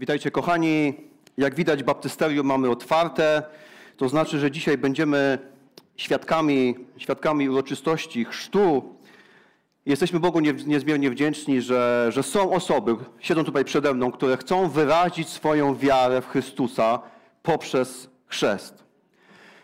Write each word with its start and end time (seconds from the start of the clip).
Witajcie 0.00 0.30
kochani. 0.30 0.94
Jak 1.38 1.54
widać 1.54 1.82
baptysterium 1.82 2.46
mamy 2.46 2.70
otwarte. 2.70 3.42
To 3.96 4.08
znaczy, 4.08 4.38
że 4.38 4.50
dzisiaj 4.50 4.78
będziemy 4.78 5.38
świadkami, 5.96 6.74
świadkami 6.96 7.48
uroczystości 7.48 8.24
chrztu. 8.24 8.94
Jesteśmy 9.86 10.20
Bogu 10.20 10.40
niezmiernie 10.66 11.10
wdzięczni, 11.10 11.62
że, 11.62 12.06
że 12.12 12.22
są 12.22 12.52
osoby, 12.52 12.96
siedzą 13.18 13.44
tutaj 13.44 13.64
przede 13.64 13.94
mną, 13.94 14.12
które 14.12 14.36
chcą 14.36 14.68
wyrazić 14.68 15.28
swoją 15.28 15.76
wiarę 15.76 16.20
w 16.20 16.26
Chrystusa 16.26 17.00
poprzez 17.42 18.08
chrzest. 18.26 18.84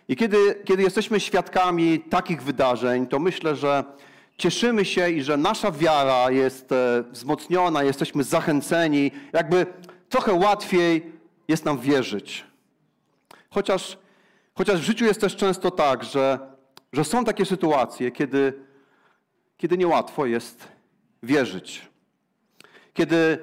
I 0.08 0.16
kiedy, 0.16 0.38
kiedy 0.64 0.82
jesteśmy 0.82 1.20
świadkami 1.20 2.00
takich 2.00 2.42
wydarzeń, 2.42 3.06
to 3.06 3.18
myślę, 3.18 3.56
że 3.56 3.84
cieszymy 4.38 4.84
się 4.84 5.10
i 5.10 5.22
że 5.22 5.36
nasza 5.36 5.70
wiara 5.70 6.30
jest 6.30 6.72
e, 6.72 7.04
wzmocniona, 7.10 7.82
jesteśmy 7.82 8.24
zachęceni, 8.24 9.10
jakby 9.32 9.66
trochę 10.08 10.32
łatwiej 10.32 11.12
jest 11.48 11.64
nam 11.64 11.78
wierzyć. 11.78 12.44
Chociaż, 13.50 13.98
chociaż 14.54 14.80
w 14.80 14.84
życiu 14.84 15.04
jest 15.04 15.20
też 15.20 15.36
często 15.36 15.70
tak, 15.70 16.04
że, 16.04 16.38
że 16.92 17.04
są 17.04 17.24
takie 17.24 17.44
sytuacje, 17.44 18.10
kiedy, 18.10 18.52
kiedy 19.56 19.78
niełatwo 19.78 20.26
jest 20.26 20.68
wierzyć. 21.22 21.88
Kiedy 22.94 23.38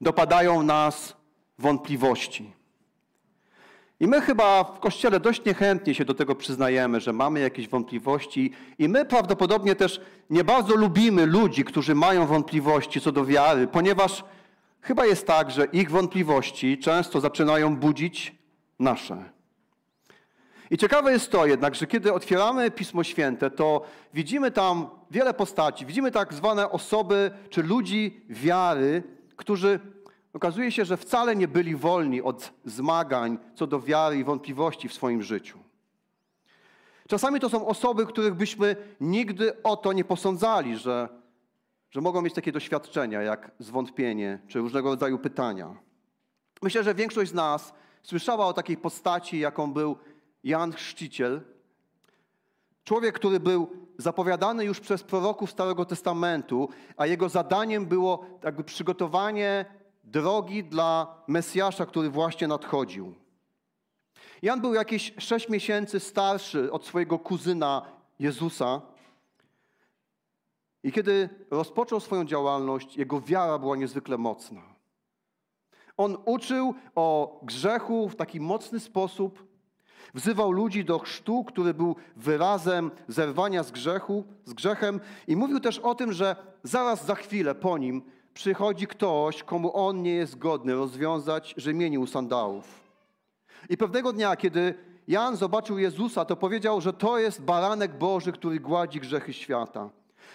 dopadają 0.00 0.62
nas 0.62 1.16
wątpliwości. 1.58 2.52
I 4.00 4.06
my 4.06 4.20
chyba 4.20 4.64
w 4.64 4.80
Kościele 4.80 5.20
dość 5.20 5.44
niechętnie 5.44 5.94
się 5.94 6.04
do 6.04 6.14
tego 6.14 6.34
przyznajemy, 6.34 7.00
że 7.00 7.12
mamy 7.12 7.40
jakieś 7.40 7.68
wątpliwości, 7.68 8.52
i 8.78 8.88
my 8.88 9.04
prawdopodobnie 9.04 9.74
też 9.74 10.00
nie 10.30 10.44
bardzo 10.44 10.74
lubimy 10.74 11.26
ludzi, 11.26 11.64
którzy 11.64 11.94
mają 11.94 12.26
wątpliwości 12.26 13.00
co 13.00 13.12
do 13.12 13.24
wiary, 13.24 13.66
ponieważ 13.66 14.24
chyba 14.82 15.06
jest 15.06 15.26
tak, 15.26 15.50
że 15.50 15.64
ich 15.64 15.90
wątpliwości 15.90 16.78
często 16.78 17.20
zaczynają 17.20 17.76
budzić 17.76 18.34
nasze. 18.78 19.24
I 20.70 20.78
ciekawe 20.78 21.12
jest 21.12 21.30
to 21.30 21.46
jednak, 21.46 21.74
że 21.74 21.86
kiedy 21.86 22.12
otwieramy 22.12 22.70
Pismo 22.70 23.04
Święte, 23.04 23.50
to 23.50 23.82
widzimy 24.14 24.50
tam 24.50 24.88
wiele 25.10 25.34
postaci, 25.34 25.86
widzimy 25.86 26.10
tak 26.10 26.34
zwane 26.34 26.70
osoby 26.70 27.30
czy 27.50 27.62
ludzi 27.62 28.24
wiary, 28.28 29.02
którzy 29.36 29.80
okazuje 30.32 30.72
się, 30.72 30.84
że 30.84 30.96
wcale 30.96 31.36
nie 31.36 31.48
byli 31.48 31.76
wolni 31.76 32.22
od 32.22 32.52
zmagań 32.64 33.38
co 33.54 33.66
do 33.66 33.80
wiary 33.80 34.18
i 34.18 34.24
wątpliwości 34.24 34.88
w 34.88 34.94
swoim 34.94 35.22
życiu. 35.22 35.58
Czasami 37.08 37.40
to 37.40 37.48
są 37.48 37.66
osoby, 37.66 38.06
których 38.06 38.34
byśmy 38.34 38.76
nigdy 39.00 39.62
o 39.62 39.76
to 39.76 39.92
nie 39.92 40.04
posądzali, 40.04 40.76
że, 40.76 41.08
że 41.90 42.00
mogą 42.00 42.22
mieć 42.22 42.34
takie 42.34 42.52
doświadczenia 42.52 43.22
jak 43.22 43.50
zwątpienie 43.58 44.38
czy 44.48 44.58
różnego 44.58 44.88
rodzaju 44.88 45.18
pytania. 45.18 45.76
Myślę, 46.62 46.82
że 46.82 46.94
większość 46.94 47.30
z 47.30 47.34
nas 47.34 47.72
słyszała 48.02 48.46
o 48.46 48.52
takiej 48.52 48.76
postaci, 48.76 49.38
jaką 49.38 49.72
był 49.72 49.96
Jan 50.44 50.72
Chrzciciel. 50.72 51.40
Człowiek, 52.84 53.14
który 53.14 53.40
był 53.40 53.70
zapowiadany 53.98 54.64
już 54.64 54.80
przez 54.80 55.02
proroków 55.02 55.50
Starego 55.50 55.84
Testamentu, 55.84 56.68
a 56.96 57.06
jego 57.06 57.28
zadaniem 57.28 57.86
było 57.86 58.26
jakby 58.44 58.64
przygotowanie 58.64 59.64
drogi 60.04 60.64
dla 60.64 61.22
Mesjasza, 61.26 61.86
który 61.86 62.10
właśnie 62.10 62.48
nadchodził. 62.48 63.14
Jan 64.42 64.60
był 64.60 64.74
jakieś 64.74 65.14
sześć 65.18 65.48
miesięcy 65.48 66.00
starszy 66.00 66.72
od 66.72 66.86
swojego 66.86 67.18
kuzyna 67.18 67.82
Jezusa. 68.18 68.80
I 70.84 70.92
kiedy 70.92 71.28
rozpoczął 71.50 72.00
swoją 72.00 72.24
działalność, 72.24 72.96
jego 72.96 73.20
wiara 73.20 73.58
była 73.58 73.76
niezwykle 73.76 74.18
mocna. 74.18 74.60
On 75.96 76.16
uczył 76.24 76.74
o 76.94 77.40
grzechu 77.42 78.08
w 78.08 78.16
taki 78.16 78.40
mocny 78.40 78.80
sposób, 78.80 79.50
wzywał 80.14 80.52
ludzi 80.52 80.84
do 80.84 80.98
chrztu, 80.98 81.44
który 81.44 81.74
był 81.74 81.96
wyrazem 82.16 82.90
zerwania 83.08 83.62
z 83.62 83.70
grzechu, 83.70 84.24
z 84.44 84.52
grzechem 84.52 85.00
i 85.26 85.36
mówił 85.36 85.60
też 85.60 85.78
o 85.78 85.94
tym, 85.94 86.12
że 86.12 86.36
zaraz 86.62 87.06
za 87.06 87.14
chwilę 87.14 87.54
po 87.54 87.78
nim 87.78 88.02
przychodzi 88.34 88.86
ktoś, 88.86 89.42
komu 89.42 89.76
on 89.76 90.02
nie 90.02 90.14
jest 90.14 90.38
godny 90.38 90.74
rozwiązać 90.74 91.54
rzemieni 91.56 91.98
u 91.98 92.06
sandałów. 92.06 92.80
I 93.68 93.76
pewnego 93.76 94.12
dnia, 94.12 94.36
kiedy 94.36 94.74
Jan 95.08 95.36
zobaczył 95.36 95.78
Jezusa, 95.78 96.24
to 96.24 96.36
powiedział, 96.36 96.80
że 96.80 96.92
to 96.92 97.18
jest 97.18 97.42
baranek 97.42 97.98
Boży, 97.98 98.32
który 98.32 98.60
gładzi 98.60 99.00
grzechy 99.00 99.32
świata. 99.32 99.90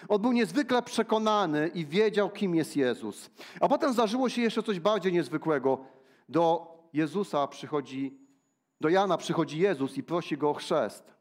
On 0.08 0.22
był 0.22 0.32
niezwykle 0.32 0.82
przekonany 0.82 1.70
i 1.74 1.86
wiedział, 1.86 2.30
kim 2.30 2.54
jest 2.54 2.76
Jezus. 2.76 3.30
A 3.60 3.68
potem 3.68 3.92
zdarzyło 3.92 4.28
się 4.28 4.42
jeszcze 4.42 4.62
coś 4.62 4.80
bardziej 4.80 5.12
niezwykłego. 5.12 5.78
Do 6.28 6.66
Jezusa 6.92 7.46
przychodzi, 7.46 8.18
do 8.80 8.88
Jana 8.88 9.16
przychodzi 9.16 9.58
Jezus 9.58 9.98
i 9.98 10.02
prosi 10.02 10.36
go 10.36 10.50
o 10.50 10.54
chrzest. 10.54 11.14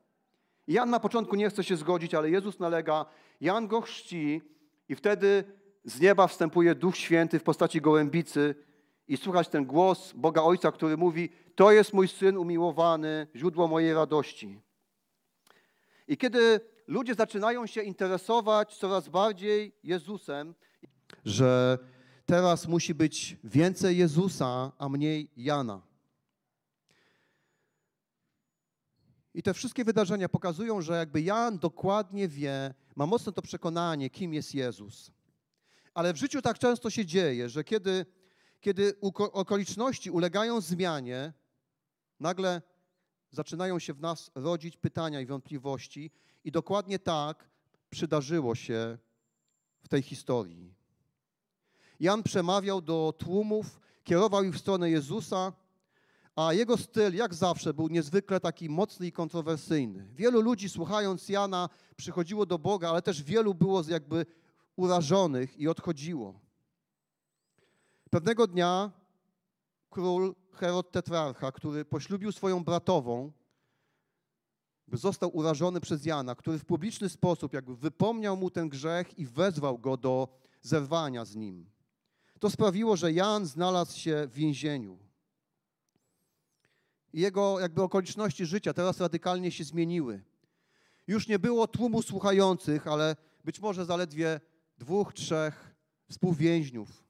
Jan 0.67 0.89
na 0.89 0.99
początku 0.99 1.35
nie 1.35 1.49
chce 1.49 1.63
się 1.63 1.75
zgodzić, 1.75 2.13
ale 2.13 2.29
Jezus 2.29 2.59
nalega, 2.59 3.05
Jan 3.41 3.67
go 3.67 3.81
chrzci 3.81 4.41
i 4.89 4.95
wtedy 4.95 5.43
z 5.83 5.99
nieba 5.99 6.27
wstępuje 6.27 6.75
Duch 6.75 6.97
Święty 6.97 7.39
w 7.39 7.43
postaci 7.43 7.81
gołębicy 7.81 8.55
i 9.07 9.17
słuchać 9.17 9.47
ten 9.47 9.65
głos 9.65 10.13
Boga 10.13 10.41
Ojca, 10.41 10.71
który 10.71 10.97
mówi: 10.97 11.29
To 11.55 11.71
jest 11.71 11.93
mój 11.93 12.07
syn 12.07 12.37
umiłowany, 12.37 13.27
źródło 13.35 13.67
mojej 13.67 13.93
radości. 13.93 14.59
I 16.07 16.17
kiedy 16.17 16.59
ludzie 16.87 17.15
zaczynają 17.15 17.67
się 17.67 17.81
interesować 17.81 18.77
coraz 18.77 19.09
bardziej 19.09 19.75
Jezusem, 19.83 20.55
że 21.25 21.77
teraz 22.25 22.67
musi 22.67 22.93
być 22.93 23.37
więcej 23.43 23.97
Jezusa, 23.97 24.71
a 24.77 24.89
mniej 24.89 25.31
Jana. 25.37 25.81
I 29.33 29.43
te 29.43 29.53
wszystkie 29.53 29.85
wydarzenia 29.85 30.29
pokazują, 30.29 30.81
że 30.81 30.93
jakby 30.93 31.21
Jan 31.21 31.59
dokładnie 31.59 32.27
wie, 32.27 32.73
ma 32.95 33.05
mocno 33.05 33.31
to 33.31 33.41
przekonanie, 33.41 34.09
kim 34.09 34.33
jest 34.33 34.55
Jezus. 34.55 35.11
Ale 35.93 36.13
w 36.13 36.17
życiu 36.17 36.41
tak 36.41 36.59
często 36.59 36.89
się 36.89 37.05
dzieje, 37.05 37.49
że 37.49 37.63
kiedy, 37.63 38.05
kiedy 38.61 38.93
okoliczności 39.31 40.11
ulegają 40.11 40.61
zmianie, 40.61 41.33
nagle 42.19 42.61
zaczynają 43.31 43.79
się 43.79 43.93
w 43.93 44.01
nas 44.01 44.31
rodzić 44.35 44.77
pytania 44.77 45.21
i 45.21 45.25
wątpliwości, 45.25 46.11
i 46.45 46.51
dokładnie 46.51 46.99
tak 46.99 47.49
przydarzyło 47.89 48.55
się 48.55 48.97
w 49.83 49.87
tej 49.87 50.01
historii. 50.01 50.73
Jan 51.99 52.23
przemawiał 52.23 52.81
do 52.81 53.13
tłumów, 53.17 53.79
kierował 54.03 54.43
ich 54.43 54.55
w 54.55 54.59
stronę 54.59 54.89
Jezusa, 54.89 55.53
a 56.35 56.53
jego 56.53 56.77
styl, 56.77 57.15
jak 57.15 57.33
zawsze, 57.33 57.73
był 57.73 57.87
niezwykle 57.87 58.39
taki 58.39 58.69
mocny 58.69 59.07
i 59.07 59.11
kontrowersyjny. 59.11 60.07
Wielu 60.13 60.41
ludzi, 60.41 60.69
słuchając 60.69 61.29
Jana, 61.29 61.69
przychodziło 61.95 62.45
do 62.45 62.59
Boga, 62.59 62.89
ale 62.89 63.01
też 63.01 63.23
wielu 63.23 63.53
było 63.53 63.83
jakby 63.87 64.25
urażonych 64.75 65.57
i 65.57 65.67
odchodziło. 65.67 66.39
Pewnego 68.09 68.47
dnia 68.47 68.91
król 69.89 70.35
Herod 70.51 70.91
Tetrarcha, 70.91 71.51
który 71.51 71.85
poślubił 71.85 72.31
swoją 72.31 72.63
bratową, 72.63 73.31
został 74.93 75.37
urażony 75.37 75.81
przez 75.81 76.05
Jana, 76.05 76.35
który 76.35 76.59
w 76.59 76.65
publiczny 76.65 77.09
sposób 77.09 77.53
jakby 77.53 77.75
wypomniał 77.75 78.37
mu 78.37 78.49
ten 78.49 78.69
grzech 78.69 79.19
i 79.19 79.25
wezwał 79.25 79.77
go 79.79 79.97
do 79.97 80.27
zerwania 80.61 81.25
z 81.25 81.35
nim. 81.35 81.69
To 82.39 82.49
sprawiło, 82.49 82.97
że 82.97 83.13
Jan 83.13 83.45
znalazł 83.45 83.99
się 83.99 84.27
w 84.27 84.33
więzieniu. 84.33 84.99
Jego 87.13 87.59
jakby 87.59 87.81
okoliczności 87.81 88.45
życia 88.45 88.73
teraz 88.73 88.99
radykalnie 88.99 89.51
się 89.51 89.63
zmieniły. 89.63 90.23
Już 91.07 91.27
nie 91.27 91.39
było 91.39 91.67
tłumu 91.67 92.01
słuchających, 92.01 92.87
ale 92.87 93.15
być 93.43 93.59
może 93.59 93.85
zaledwie 93.85 94.39
dwóch, 94.77 95.13
trzech 95.13 95.75
współwięźniów. 96.09 97.03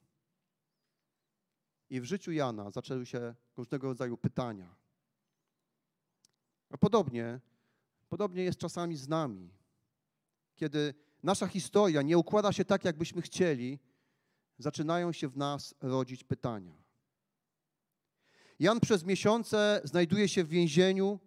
I 1.89 2.01
w 2.01 2.05
życiu 2.05 2.31
Jana 2.31 2.71
zaczęły 2.71 3.05
się 3.05 3.35
różnego 3.57 3.87
rodzaju 3.87 4.17
pytania. 4.17 4.75
A 6.69 6.77
podobnie, 6.77 7.39
podobnie 8.15 8.43
jest 8.43 8.59
czasami 8.59 8.97
z 8.97 9.07
nami. 9.07 9.49
Kiedy 10.55 10.93
nasza 11.23 11.47
historia 11.47 12.01
nie 12.01 12.17
układa 12.17 12.51
się 12.51 12.65
tak, 12.65 12.85
jakbyśmy 12.85 13.21
chcieli, 13.21 13.79
zaczynają 14.57 15.11
się 15.11 15.27
w 15.27 15.37
nas 15.37 15.75
rodzić 15.81 16.23
pytania. 16.23 16.73
Jan 18.59 18.79
przez 18.79 19.03
miesiące 19.03 19.81
znajduje 19.83 20.29
się 20.29 20.43
w 20.43 20.47
więzieniu 20.47 21.19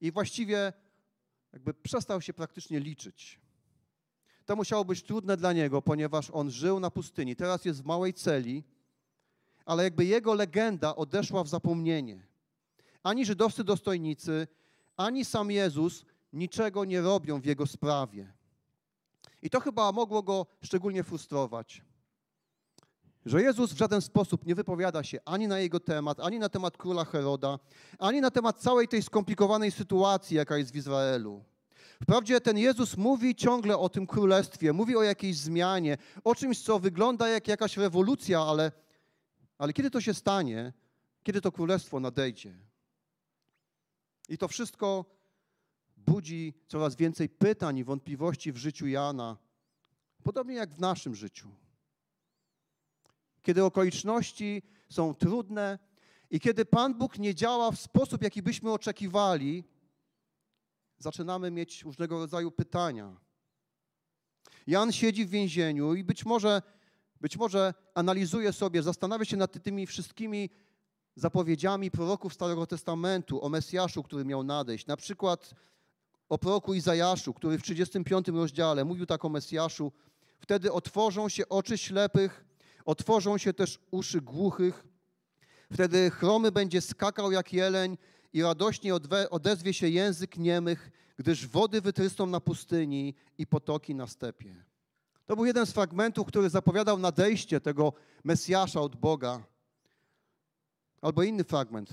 i 0.00 0.12
właściwie 0.12 0.72
jakby 1.52 1.74
przestał 1.74 2.20
się 2.20 2.32
praktycznie 2.32 2.80
liczyć. 2.80 3.40
To 4.44 4.56
musiało 4.56 4.84
być 4.84 5.02
trudne 5.02 5.36
dla 5.36 5.52
niego, 5.52 5.82
ponieważ 5.82 6.30
on 6.30 6.50
żył 6.50 6.80
na 6.80 6.90
pustyni. 6.90 7.36
Teraz 7.36 7.64
jest 7.64 7.82
w 7.82 7.86
małej 7.86 8.14
celi, 8.14 8.64
ale 9.64 9.84
jakby 9.84 10.04
jego 10.04 10.34
legenda 10.34 10.96
odeszła 10.96 11.44
w 11.44 11.48
zapomnienie. 11.48 12.26
Ani 13.02 13.26
żydowscy 13.26 13.64
dostojnicy, 13.64 14.46
ani 14.96 15.24
sam 15.24 15.50
Jezus 15.50 16.04
niczego 16.32 16.84
nie 16.84 17.00
robią 17.00 17.40
w 17.40 17.44
jego 17.44 17.66
sprawie. 17.66 18.32
I 19.42 19.50
to 19.50 19.60
chyba 19.60 19.92
mogło 19.92 20.22
go 20.22 20.46
szczególnie 20.62 21.04
frustrować. 21.04 21.82
że 23.26 23.42
Jezus 23.42 23.72
w 23.72 23.76
żaden 23.76 24.00
sposób 24.00 24.46
nie 24.46 24.54
wypowiada 24.54 25.02
się 25.02 25.18
ani 25.24 25.48
na 25.48 25.58
jego 25.58 25.80
temat, 25.80 26.20
ani 26.20 26.38
na 26.38 26.48
temat 26.48 26.76
króla 26.76 27.04
Heroda, 27.04 27.58
ani 27.98 28.20
na 28.20 28.30
temat 28.30 28.60
całej 28.60 28.88
tej 28.88 29.02
skomplikowanej 29.02 29.70
sytuacji, 29.70 30.36
jaka 30.36 30.56
jest 30.56 30.72
w 30.72 30.76
Izraelu. 30.76 31.44
Wprawdzie 32.02 32.40
ten 32.40 32.58
Jezus 32.58 32.96
mówi 32.96 33.34
ciągle 33.34 33.78
o 33.78 33.88
tym 33.88 34.06
królestwie, 34.06 34.72
mówi 34.72 34.96
o 34.96 35.02
jakiejś 35.02 35.36
zmianie, 35.36 35.96
o 36.24 36.34
czymś, 36.34 36.62
co 36.62 36.78
wygląda 36.78 37.28
jak 37.28 37.48
jakaś 37.48 37.76
rewolucja, 37.76 38.40
ale, 38.40 38.72
ale 39.58 39.72
kiedy 39.72 39.90
to 39.90 40.00
się 40.00 40.14
stanie, 40.14 40.72
kiedy 41.22 41.40
to 41.40 41.52
królestwo 41.52 42.00
nadejdzie? 42.00 42.54
I 44.28 44.38
to 44.38 44.48
wszystko 44.48 45.04
budzi 46.06 46.54
coraz 46.68 46.96
więcej 46.96 47.28
pytań 47.28 47.78
i 47.78 47.84
wątpliwości 47.84 48.52
w 48.52 48.56
życiu 48.56 48.86
Jana, 48.86 49.36
podobnie 50.22 50.54
jak 50.54 50.74
w 50.74 50.80
naszym 50.80 51.14
życiu. 51.14 51.48
Kiedy 53.42 53.64
okoliczności 53.64 54.62
są 54.88 55.14
trudne 55.14 55.78
i 56.30 56.40
kiedy 56.40 56.64
Pan 56.64 56.94
Bóg 56.94 57.18
nie 57.18 57.34
działa 57.34 57.70
w 57.70 57.80
sposób, 57.80 58.22
jaki 58.22 58.42
byśmy 58.42 58.72
oczekiwali, 58.72 59.64
zaczynamy 60.98 61.50
mieć 61.50 61.82
różnego 61.82 62.18
rodzaju 62.18 62.50
pytania. 62.50 63.16
Jan 64.66 64.92
siedzi 64.92 65.26
w 65.26 65.30
więzieniu 65.30 65.94
i 65.94 66.04
być 66.04 66.24
może, 66.24 66.62
być 67.20 67.36
może 67.36 67.74
analizuje 67.94 68.52
sobie, 68.52 68.82
zastanawia 68.82 69.24
się 69.24 69.36
nad 69.36 69.62
tymi 69.62 69.86
wszystkimi 69.86 70.50
zapowiedziami 71.16 71.90
proroków 71.90 72.34
Starego 72.34 72.66
Testamentu 72.66 73.44
o 73.44 73.48
Mesjaszu, 73.48 74.02
który 74.02 74.24
miał 74.24 74.42
nadejść. 74.42 74.86
Na 74.86 74.96
przykład 74.96 75.54
o 76.32 76.38
proroku 76.38 76.74
Izajaszu, 76.74 77.34
który 77.34 77.58
w 77.58 77.62
35 77.62 78.28
rozdziale 78.28 78.84
mówił 78.84 79.06
tak 79.06 79.24
o 79.24 79.28
Mesjaszu. 79.28 79.92
Wtedy 80.40 80.72
otworzą 80.72 81.28
się 81.28 81.48
oczy 81.48 81.78
ślepych, 81.78 82.44
otworzą 82.84 83.38
się 83.38 83.52
też 83.52 83.78
uszy 83.90 84.20
głuchych. 84.20 84.86
Wtedy 85.72 86.10
chromy 86.10 86.52
będzie 86.52 86.80
skakał 86.80 87.32
jak 87.32 87.52
jeleń 87.52 87.98
i 88.32 88.42
radośnie 88.42 88.94
odezwie 89.30 89.74
się 89.74 89.88
język 89.88 90.36
niemych, 90.36 90.90
gdyż 91.16 91.46
wody 91.46 91.80
wytrysną 91.80 92.26
na 92.26 92.40
pustyni 92.40 93.14
i 93.38 93.46
potoki 93.46 93.94
na 93.94 94.06
stepie. 94.06 94.64
To 95.26 95.36
był 95.36 95.44
jeden 95.44 95.66
z 95.66 95.72
fragmentów, 95.72 96.26
który 96.26 96.50
zapowiadał 96.50 96.98
nadejście 96.98 97.60
tego 97.60 97.92
Mesjasza 98.24 98.80
od 98.80 98.96
Boga. 98.96 99.42
Albo 101.02 101.22
inny 101.22 101.44
fragment, 101.44 101.90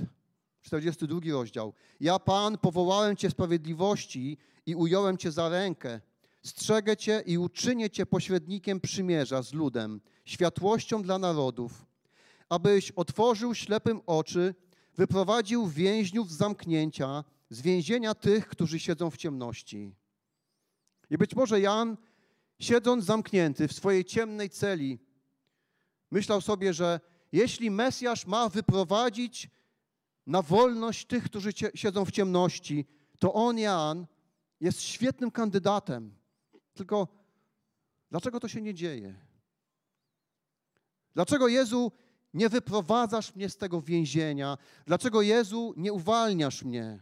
42 0.62 1.20
rozdział. 1.32 1.74
Ja, 2.00 2.20
Pan, 2.20 2.58
powołałem 2.58 3.16
Cię 3.16 3.30
sprawiedliwości 3.30 4.38
i 4.66 4.76
ująłem 4.76 5.18
Cię 5.18 5.32
za 5.32 5.50
rękę. 5.50 6.02
Strzegę 6.44 6.98
Cię 6.98 7.24
i 7.26 7.38
uczynię 7.38 7.90
Cię 7.90 8.06
pośrednikiem 8.06 8.80
przymierza 8.80 9.42
z 9.42 9.54
ludem, 9.54 10.02
światłością 10.26 11.02
dla 11.02 11.20
narodów, 11.20 11.86
abyś 12.50 12.92
otworzył 12.92 13.56
ślepym 13.56 14.02
oczy, 14.06 14.56
wyprowadził 14.96 15.68
więźniów 15.68 16.32
z 16.32 16.38
zamknięcia, 16.38 17.24
z 17.50 17.62
więzienia 17.62 18.14
tych, 18.16 18.48
którzy 18.48 18.80
siedzą 18.80 19.10
w 19.10 19.18
ciemności. 19.18 19.92
I 21.10 21.18
być 21.18 21.36
może 21.36 21.62
Jan, 21.62 21.98
siedząc 22.60 23.06
zamknięty 23.06 23.68
w 23.68 23.74
swojej 23.74 24.06
ciemnej 24.06 24.50
celi, 24.50 25.00
myślał 26.12 26.42
sobie, 26.42 26.74
że 26.74 27.00
jeśli 27.32 27.72
Mesjasz 27.72 28.26
ma 28.26 28.50
wyprowadzić 28.50 29.50
na 30.30 30.42
wolność 30.42 31.06
tych, 31.06 31.24
którzy 31.24 31.50
siedzą 31.76 32.06
w 32.06 32.12
ciemności, 32.12 32.86
to 33.20 33.34
on, 33.34 33.58
Jan, 33.58 34.08
jest 34.60 34.82
świetnym 34.82 35.32
kandydatem. 35.32 36.16
Tylko 36.74 37.08
dlaczego 38.12 38.40
to 38.40 38.48
się 38.48 38.62
nie 38.62 38.74
dzieje? 38.74 39.16
Dlaczego 41.14 41.48
Jezu 41.48 41.92
nie 42.34 42.50
wyprowadzasz 42.50 43.36
mnie 43.36 43.50
z 43.50 43.58
tego 43.58 43.82
więzienia? 43.82 44.58
Dlaczego 44.86 45.22
Jezu 45.22 45.74
nie 45.78 45.94
uwalniasz 45.94 46.64
mnie? 46.64 47.00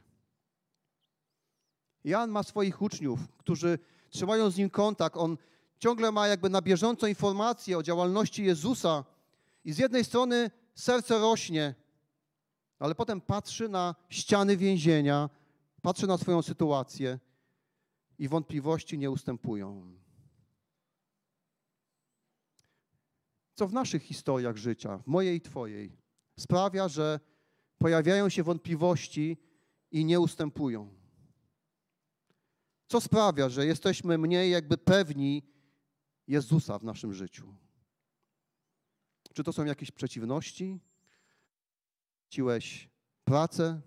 Jan 2.04 2.30
ma 2.30 2.44
swoich 2.44 2.82
uczniów, 2.82 3.20
którzy 3.38 3.80
trzymają 4.10 4.50
z 4.50 4.58
nim 4.58 4.70
kontakt. 4.70 5.18
On 5.18 5.38
ciągle 5.80 6.12
ma 6.12 6.28
jakby 6.28 6.50
na 6.50 6.62
bieżąco 6.62 7.08
informacje 7.08 7.78
o 7.78 7.84
działalności 7.84 8.46
Jezusa. 8.46 9.04
I 9.66 9.74
z 9.74 9.78
jednej 9.78 10.06
strony 10.06 10.52
serce 10.76 11.20
rośnie, 11.20 11.76
ale 12.80 12.96
potem 12.96 13.22
patrzy 13.22 13.70
na 13.70 13.96
ściany 14.10 14.58
więzienia, 14.58 15.30
patrzy 15.82 16.08
na 16.08 16.18
swoją 16.18 16.42
sytuację 16.42 17.20
i 18.20 18.28
wątpliwości 18.28 18.98
nie 18.98 19.12
ustępują. 19.12 19.98
Co 23.56 23.68
w 23.68 23.74
naszych 23.74 24.04
historiach 24.04 24.58
życia, 24.58 24.98
w 24.98 25.08
mojej 25.08 25.38
i 25.38 25.42
Twojej, 25.42 25.98
sprawia, 26.40 26.88
że 26.88 27.20
pojawiają 27.78 28.30
się 28.30 28.44
wątpliwości 28.44 29.38
i 29.92 30.06
nie 30.06 30.20
ustępują. 30.20 30.94
Co 32.88 33.02
sprawia, 33.02 33.50
że 33.50 33.66
jesteśmy 33.66 34.18
mniej 34.18 34.52
jakby 34.52 34.78
pewni 34.78 35.44
Jezusa 36.28 36.80
w 36.80 36.84
naszym 36.84 37.14
życiu? 37.14 37.56
Czy 39.34 39.44
to 39.44 39.54
są 39.54 39.66
jakieś 39.66 39.92
przeciwności? 39.92 40.80
Straciłeś 42.28 42.90
pracę, 43.26 43.82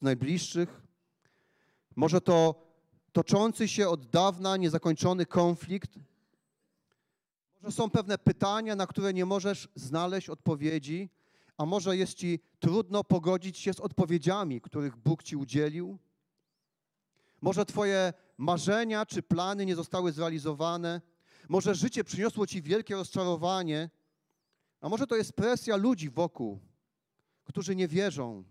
najbliższych? 0.00 0.82
Może 1.96 2.20
to 2.20 2.64
toczący 3.12 3.68
się 3.68 3.88
od 3.88 4.06
dawna 4.06 4.56
niezakończony 4.56 5.26
konflikt? 5.26 5.98
Może 7.54 7.76
są 7.76 7.90
pewne 7.90 8.18
pytania, 8.18 8.76
na 8.76 8.86
które 8.86 9.12
nie 9.12 9.24
możesz 9.24 9.68
znaleźć 9.74 10.28
odpowiedzi, 10.28 11.10
a 11.56 11.66
może 11.66 11.96
jest 11.96 12.14
ci 12.14 12.40
trudno 12.58 13.04
pogodzić 13.04 13.58
się 13.58 13.74
z 13.74 13.80
odpowiedziami, 13.80 14.60
których 14.60 14.96
Bóg 14.96 15.22
ci 15.22 15.36
udzielił? 15.36 15.98
Może 17.40 17.66
Twoje 17.66 18.12
marzenia 18.38 19.06
czy 19.06 19.22
plany 19.22 19.66
nie 19.66 19.76
zostały 19.76 20.12
zrealizowane. 20.12 21.00
Może 21.48 21.74
życie 21.74 22.04
przyniosło 22.04 22.46
Ci 22.46 22.62
wielkie 22.62 22.94
rozczarowanie. 22.94 23.90
A 24.80 24.88
może 24.88 25.06
to 25.06 25.16
jest 25.16 25.32
presja 25.32 25.76
ludzi 25.76 26.10
wokół, 26.10 26.60
którzy 27.44 27.76
nie 27.76 27.88
wierzą. 27.88 28.44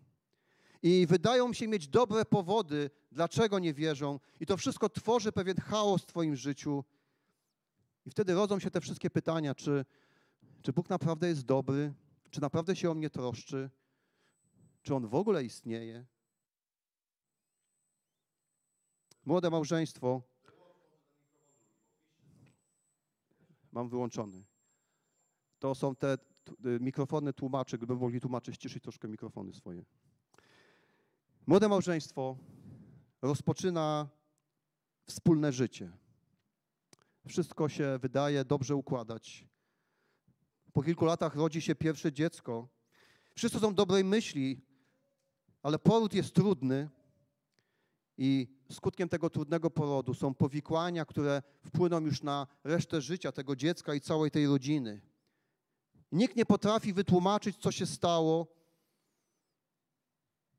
I 0.82 1.08
wydają 1.08 1.54
się 1.54 1.68
mieć 1.68 1.88
dobre 1.88 2.26
powody, 2.26 2.90
dlaczego 3.12 3.60
nie 3.60 3.74
wierzą. 3.74 4.20
I 4.40 4.46
to 4.46 4.58
wszystko 4.58 4.90
tworzy 4.90 5.32
pewien 5.32 5.58
chaos 5.58 6.02
w 6.02 6.06
Twoim 6.06 6.36
życiu. 6.36 6.84
I 8.06 8.10
wtedy 8.10 8.34
rodzą 8.34 8.60
się 8.60 8.72
te 8.72 8.82
wszystkie 8.82 9.10
pytania, 9.10 9.56
czy, 9.56 9.86
czy 10.62 10.74
Bóg 10.74 10.90
naprawdę 10.90 11.28
jest 11.28 11.46
dobry, 11.46 11.94
czy 12.32 12.42
naprawdę 12.42 12.76
się 12.76 12.92
o 12.92 12.94
mnie 12.94 13.10
troszczy, 13.10 13.70
czy 14.82 14.96
On 14.96 15.08
w 15.08 15.16
ogóle 15.16 15.44
istnieje. 15.44 16.06
Młode 19.26 19.50
małżeństwo. 19.50 20.22
Mam 23.72 23.90
wyłączony. 23.90 24.46
To 25.60 25.76
są 25.76 25.96
te 25.96 26.18
mikrofony 26.80 27.34
tłumaczy, 27.34 27.78
gdyby 27.78 27.96
mogli 27.96 28.22
tłumaczyć, 28.22 28.58
ciszyć 28.58 28.84
troszkę 28.84 29.08
mikrofony 29.08 29.54
swoje. 29.54 29.86
Młode 31.48 31.70
małżeństwo 31.70 32.38
rozpoczyna 33.22 34.10
wspólne 35.06 35.52
życie. 35.52 35.92
Wszystko 37.28 37.70
się 37.70 38.00
wydaje 38.02 38.46
dobrze 38.46 38.76
układać. 38.76 39.46
Po 40.74 40.84
kilku 40.84 41.06
latach 41.06 41.36
rodzi 41.36 41.62
się 41.62 41.76
pierwsze 41.76 42.14
dziecko. 42.14 42.68
Wszyscy 43.36 43.60
są 43.60 43.74
dobrej 43.76 44.04
myśli, 44.04 44.62
ale 45.64 45.80
poród 45.80 46.14
jest 46.14 46.36
trudny 46.36 46.90
i 48.18 48.48
skutkiem 48.72 49.10
tego 49.10 49.30
trudnego 49.30 49.72
porodu 49.72 50.14
są 50.14 50.34
powikłania, 50.34 51.06
które 51.06 51.42
wpłyną 51.66 52.00
już 52.00 52.24
na 52.24 52.48
resztę 52.64 53.02
życia 53.02 53.32
tego 53.32 53.56
dziecka 53.56 53.94
i 53.94 54.02
całej 54.02 54.32
tej 54.32 54.48
rodziny. 54.48 55.02
Nikt 56.14 56.36
nie 56.36 56.46
potrafi 56.46 56.94
wytłumaczyć, 56.94 57.58
co 57.58 57.72
się 57.72 57.86
stało. 57.86 58.48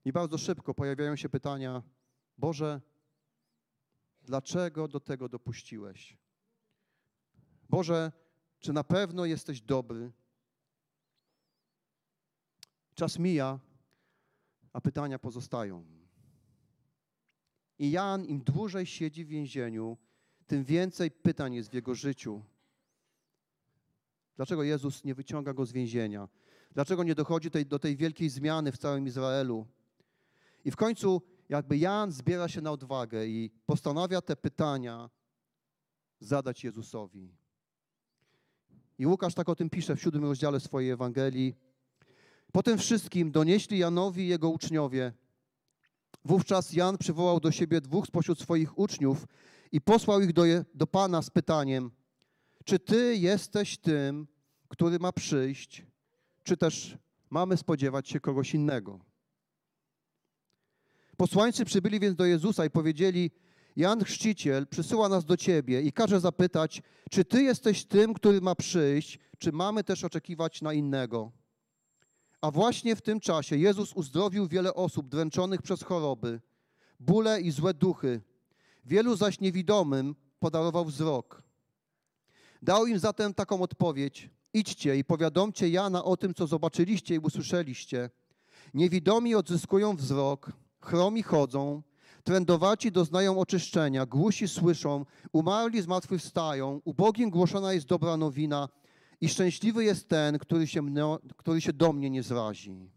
I 0.04 0.12
bardzo 0.12 0.38
szybko 0.38 0.74
pojawiają 0.74 1.16
się 1.16 1.28
pytania: 1.28 1.82
Boże, 2.38 2.80
dlaczego 4.22 4.88
do 4.88 5.00
tego 5.00 5.28
dopuściłeś? 5.28 6.18
Boże, 7.70 8.12
czy 8.58 8.72
na 8.72 8.84
pewno 8.84 9.24
jesteś 9.24 9.60
dobry? 9.60 10.12
Czas 12.94 13.18
mija, 13.18 13.58
a 14.72 14.80
pytania 14.80 15.18
pozostają. 15.18 15.84
I 17.78 17.90
Jan, 17.90 18.24
im 18.24 18.40
dłużej 18.40 18.86
siedzi 18.86 19.24
w 19.24 19.28
więzieniu, 19.28 19.96
tym 20.46 20.64
więcej 20.64 21.10
pytań 21.10 21.54
jest 21.54 21.70
w 21.70 21.74
jego 21.74 21.94
życiu. 21.94 22.42
Dlaczego 24.36 24.62
Jezus 24.62 25.04
nie 25.04 25.14
wyciąga 25.14 25.54
go 25.54 25.66
z 25.66 25.72
więzienia? 25.72 26.28
Dlaczego 26.70 27.04
nie 27.04 27.14
dochodzi 27.14 27.50
tej, 27.50 27.66
do 27.66 27.78
tej 27.78 27.96
wielkiej 27.96 28.28
zmiany 28.28 28.72
w 28.72 28.78
całym 28.78 29.06
Izraelu? 29.06 29.66
I 30.64 30.70
w 30.70 30.76
końcu, 30.76 31.22
jakby 31.48 31.78
Jan 31.78 32.12
zbiera 32.12 32.48
się 32.48 32.60
na 32.60 32.70
odwagę 32.70 33.26
i 33.26 33.50
postanawia 33.66 34.20
te 34.20 34.36
pytania 34.36 35.10
zadać 36.20 36.64
Jezusowi. 36.64 37.34
I 38.98 39.06
Łukasz 39.06 39.34
tak 39.34 39.48
o 39.48 39.54
tym 39.54 39.70
pisze 39.70 39.96
w 39.96 40.02
siódmym 40.02 40.24
rozdziale 40.24 40.60
swojej 40.60 40.90
Ewangelii. 40.90 41.54
Po 42.52 42.62
tym 42.62 42.78
wszystkim 42.78 43.32
donieśli 43.32 43.78
Janowi 43.78 44.28
jego 44.28 44.48
uczniowie. 44.48 45.12
Wówczas 46.24 46.72
Jan 46.72 46.98
przywołał 46.98 47.40
do 47.40 47.50
siebie 47.50 47.80
dwóch 47.80 48.06
spośród 48.06 48.40
swoich 48.40 48.78
uczniów 48.78 49.26
i 49.72 49.80
posłał 49.80 50.20
ich 50.20 50.32
do, 50.32 50.42
do 50.74 50.86
Pana 50.86 51.22
z 51.22 51.30
pytaniem, 51.30 51.90
czy 52.64 52.78
Ty 52.78 53.16
jesteś 53.16 53.78
tym, 53.78 54.26
który 54.68 54.98
ma 54.98 55.12
przyjść, 55.12 55.86
czy 56.42 56.56
też 56.56 56.98
mamy 57.30 57.56
spodziewać 57.56 58.08
się 58.08 58.20
kogoś 58.20 58.54
innego? 58.54 59.00
Posłańcy 61.16 61.64
przybyli 61.64 62.00
więc 62.00 62.16
do 62.16 62.24
Jezusa 62.24 62.64
i 62.64 62.70
powiedzieli, 62.70 63.30
Jan 63.76 64.04
Chrzciciel 64.04 64.66
przysyła 64.66 65.08
nas 65.08 65.24
do 65.24 65.36
Ciebie 65.36 65.82
i 65.82 65.92
każe 65.92 66.20
zapytać, 66.20 66.82
czy 67.10 67.24
Ty 67.24 67.42
jesteś 67.42 67.84
tym, 67.84 68.14
który 68.14 68.40
ma 68.40 68.54
przyjść, 68.54 69.18
czy 69.38 69.52
mamy 69.52 69.84
też 69.84 70.04
oczekiwać 70.04 70.62
na 70.62 70.72
innego? 70.72 71.32
A 72.40 72.50
właśnie 72.50 72.96
w 72.96 73.02
tym 73.02 73.20
czasie 73.20 73.56
Jezus 73.56 73.92
uzdrowił 73.92 74.48
wiele 74.48 74.74
osób 74.74 75.08
dręczonych 75.08 75.62
przez 75.62 75.82
choroby, 75.82 76.40
bóle 77.00 77.40
i 77.40 77.50
złe 77.50 77.74
duchy. 77.74 78.20
Wielu 78.84 79.16
zaś 79.16 79.40
niewidomym 79.40 80.14
podarował 80.38 80.84
wzrok. 80.84 81.43
Dał 82.64 82.86
im 82.86 82.98
zatem 82.98 83.34
taką 83.34 83.62
odpowiedź: 83.62 84.30
Idźcie 84.52 84.96
i 84.96 85.04
powiadomcie 85.04 85.68
Jana 85.68 86.04
o 86.04 86.16
tym, 86.16 86.34
co 86.34 86.46
zobaczyliście 86.46 87.14
i 87.14 87.18
usłyszeliście. 87.18 88.10
Niewidomi 88.74 89.34
odzyskują 89.34 89.96
wzrok, 89.96 90.52
chromi 90.80 91.22
chodzą, 91.22 91.82
trędowaci 92.24 92.92
doznają 92.92 93.38
oczyszczenia, 93.38 94.06
głusi 94.06 94.48
słyszą, 94.48 95.06
umarli 95.32 95.82
zmartwychwstają, 95.82 96.80
ubogim 96.84 97.30
głoszona 97.30 97.72
jest 97.72 97.86
dobra 97.86 98.16
nowina 98.16 98.68
i 99.20 99.28
szczęśliwy 99.28 99.84
jest 99.84 100.08
ten, 100.08 100.38
który 100.38 100.66
się, 100.66 100.82
mno, 100.82 101.18
który 101.36 101.60
się 101.60 101.72
do 101.72 101.92
mnie 101.92 102.10
nie 102.10 102.22
zrazi. 102.22 102.90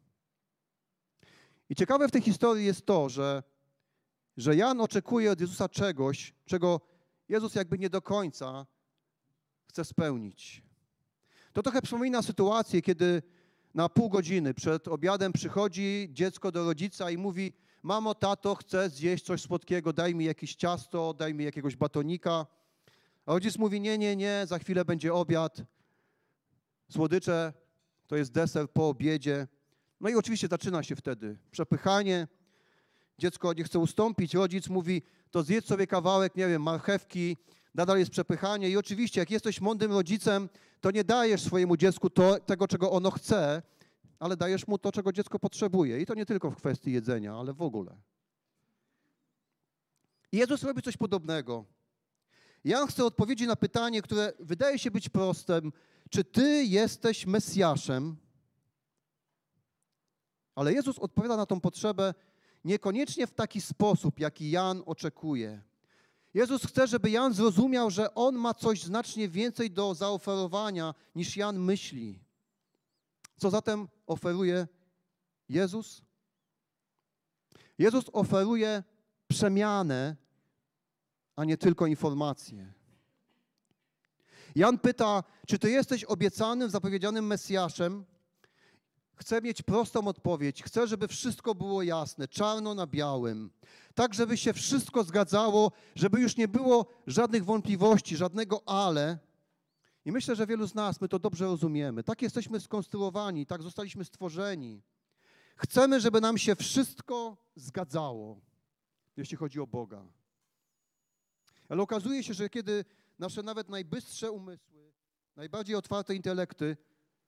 I 1.70 1.76
ciekawe 1.76 2.08
w 2.08 2.12
tej 2.12 2.22
historii 2.22 2.66
jest 2.66 2.86
to, 2.86 3.10
że, 3.10 3.44
że 4.38 4.56
Jan 4.56 4.82
oczekuje 4.82 5.32
od 5.32 5.42
Jezusa 5.42 5.70
czegoś, 5.70 6.34
czego 6.46 6.82
Jezus 7.30 7.56
jakby 7.56 7.78
nie 7.78 7.90
do 7.90 8.02
końca 8.02 8.66
chce 9.78 9.86
spełnić. 9.86 10.64
To 11.54 11.64
trochę 11.64 11.82
przypomina 11.82 12.22
sytuację, 12.22 12.82
kiedy 12.82 13.22
na 13.74 13.90
pół 13.90 14.10
godziny 14.10 14.54
przed 14.54 14.88
obiadem 14.88 15.34
przychodzi 15.34 16.10
dziecko 16.12 16.52
do 16.52 16.66
rodzica 16.66 17.12
i 17.12 17.18
mówi: 17.18 17.54
Mamo, 17.84 18.16
tato, 18.16 18.56
chcę 18.56 18.90
zjeść 18.90 19.26
coś 19.26 19.42
słodkiego, 19.42 19.94
daj 19.94 20.16
mi 20.16 20.26
jakieś 20.26 20.56
ciasto, 20.56 21.14
daj 21.14 21.34
mi 21.34 21.44
jakiegoś 21.44 21.76
batonika. 21.76 22.46
A 23.26 23.34
rodzic 23.34 23.58
mówi: 23.58 23.82
Nie, 23.82 23.98
nie, 23.98 24.16
nie, 24.16 24.44
za 24.48 24.60
chwilę 24.60 24.86
będzie 24.86 25.14
obiad. 25.14 25.62
Słodycze 26.92 27.54
to 28.08 28.16
jest 28.16 28.32
deser 28.32 28.70
po 28.72 28.90
obiedzie. 28.90 29.48
No 30.00 30.10
i 30.10 30.16
oczywiście 30.16 30.48
zaczyna 30.48 30.84
się 30.84 30.96
wtedy 30.96 31.38
przepychanie. 31.52 32.28
Dziecko 33.18 33.54
nie 33.54 33.64
chce 33.64 33.80
ustąpić, 33.80 34.34
rodzic 34.34 34.70
mówi: 34.70 35.02
To 35.32 35.44
zjedz 35.44 35.66
sobie 35.66 35.88
kawałek, 35.88 36.36
nie 36.36 36.48
wiem, 36.48 36.62
marchewki, 36.62 37.38
nadal 37.78 38.00
jest 38.00 38.12
przepychanie. 38.12 38.70
I 38.70 38.78
oczywiście, 38.78 39.20
jak 39.20 39.32
jesteś 39.32 39.62
mądrym 39.62 39.92
rodzicem, 39.92 40.50
to 40.82 40.92
nie 40.92 41.04
dajesz 41.04 41.42
swojemu 41.42 41.78
dziecku 41.78 42.10
to, 42.10 42.40
tego, 42.40 42.68
czego 42.68 42.92
ono 42.92 43.12
chce, 43.12 43.62
ale 44.20 44.38
dajesz 44.38 44.68
mu 44.68 44.78
to, 44.78 44.92
czego 44.92 45.14
dziecko 45.14 45.40
potrzebuje. 45.40 46.02
I 46.02 46.06
to 46.06 46.14
nie 46.14 46.26
tylko 46.26 46.52
w 46.52 46.56
kwestii 46.56 46.92
jedzenia, 46.92 47.36
ale 47.36 47.54
w 47.54 47.62
ogóle. 47.62 47.96
Jezus 50.32 50.64
robi 50.64 50.82
coś 50.82 50.98
podobnego. 50.98 51.66
Jan 52.64 52.88
chce 52.88 53.06
odpowiedzi 53.06 53.48
na 53.48 53.56
pytanie, 53.56 54.02
które 54.02 54.34
wydaje 54.40 54.80
się 54.80 54.92
być 54.92 55.10
prostym. 55.10 55.72
Czy 56.10 56.24
ty 56.24 56.64
jesteś 56.64 57.26
Mesjaszem? 57.26 58.16
Ale 60.56 60.74
Jezus 60.74 61.00
odpowiada 61.00 61.38
na 61.38 61.46
tą 61.46 61.62
potrzebę 61.62 62.14
niekoniecznie 62.64 63.28
w 63.28 63.34
taki 63.34 63.62
sposób, 63.62 64.20
jaki 64.20 64.52
Jan 64.52 64.84
oczekuje. 64.86 65.62
Jezus 66.38 66.66
chce, 66.66 66.88
żeby 66.88 67.10
Jan 67.10 67.34
zrozumiał, 67.34 67.92
że 67.92 68.16
on 68.16 68.36
ma 68.36 68.54
coś 68.54 68.84
znacznie 68.84 69.30
więcej 69.30 69.72
do 69.72 69.96
zaoferowania 69.96 70.94
niż 71.16 71.38
Jan 71.38 71.60
myśli. 71.60 72.20
Co 73.38 73.50
zatem 73.50 73.88
oferuje 74.08 74.68
Jezus? 75.50 76.02
Jezus 77.78 78.06
oferuje 78.14 78.84
przemianę, 79.28 80.16
a 81.36 81.44
nie 81.44 81.58
tylko 81.58 81.88
informacje. 81.88 82.74
Jan 84.56 84.80
pyta, 84.80 85.24
czy 85.48 85.60
ty 85.60 85.70
jesteś 85.70 86.04
obiecanym, 86.04 86.70
zapowiedzianym 86.70 87.28
Mesjaszem? 87.28 88.06
Chcę 89.18 89.42
mieć 89.42 89.62
prostą 89.62 90.08
odpowiedź. 90.08 90.64
Chcę, 90.64 90.88
żeby 90.88 91.08
wszystko 91.08 91.56
było 91.56 91.84
jasne, 91.84 92.28
czarno 92.28 92.74
na 92.74 92.88
białym. 92.88 93.52
Tak, 93.96 94.14
żeby 94.14 94.38
się 94.38 94.54
wszystko 94.54 95.04
zgadzało, 95.04 95.72
żeby 95.96 96.22
już 96.22 96.38
nie 96.38 96.48
było 96.48 96.86
żadnych 97.08 97.46
wątpliwości, 97.46 98.18
żadnego 98.18 98.62
ale. 98.66 99.20
I 100.06 100.12
myślę, 100.12 100.36
że 100.36 100.48
wielu 100.48 100.68
z 100.68 100.76
nas, 100.76 101.02
my 101.02 101.08
to 101.08 101.20
dobrze 101.20 101.46
rozumiemy. 101.46 102.04
Tak 102.04 102.22
jesteśmy 102.22 102.60
skonstruowani, 102.60 103.46
tak 103.46 103.64
zostaliśmy 103.64 104.06
stworzeni. 104.06 104.82
Chcemy, 105.56 106.02
żeby 106.02 106.22
nam 106.22 106.38
się 106.38 106.56
wszystko 106.56 107.38
zgadzało, 107.56 108.42
jeśli 109.18 109.38
chodzi 109.38 109.60
o 109.60 109.68
Boga. 109.68 110.06
Ale 111.70 111.82
okazuje 111.82 112.24
się, 112.24 112.34
że 112.34 112.50
kiedy 112.50 112.86
nasze 113.20 113.44
nawet 113.44 113.70
najbystsze 113.70 114.32
umysły, 114.32 114.92
najbardziej 115.36 115.76
otwarte 115.76 116.16
intelekty 116.16 116.78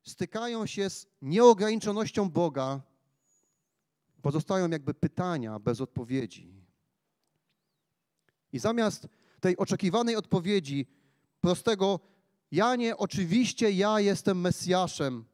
stykają 0.04 0.66
się 0.66 0.90
z 0.90 1.08
nieograniczonością 1.22 2.30
Boga, 2.30 2.82
pozostają 4.22 4.70
jakby 4.70 4.94
pytania 4.94 5.60
bez 5.60 5.82
odpowiedzi. 5.82 6.54
I 8.54 8.60
zamiast 8.60 9.08
tej 9.40 9.58
oczekiwanej 9.58 10.16
odpowiedzi, 10.16 10.88
prostego, 11.42 12.00
ja 12.52 12.76
nie, 12.76 12.98
oczywiście 12.98 13.72
ja 13.72 14.00
jestem 14.00 14.42
Mesjaszem, 14.42 15.26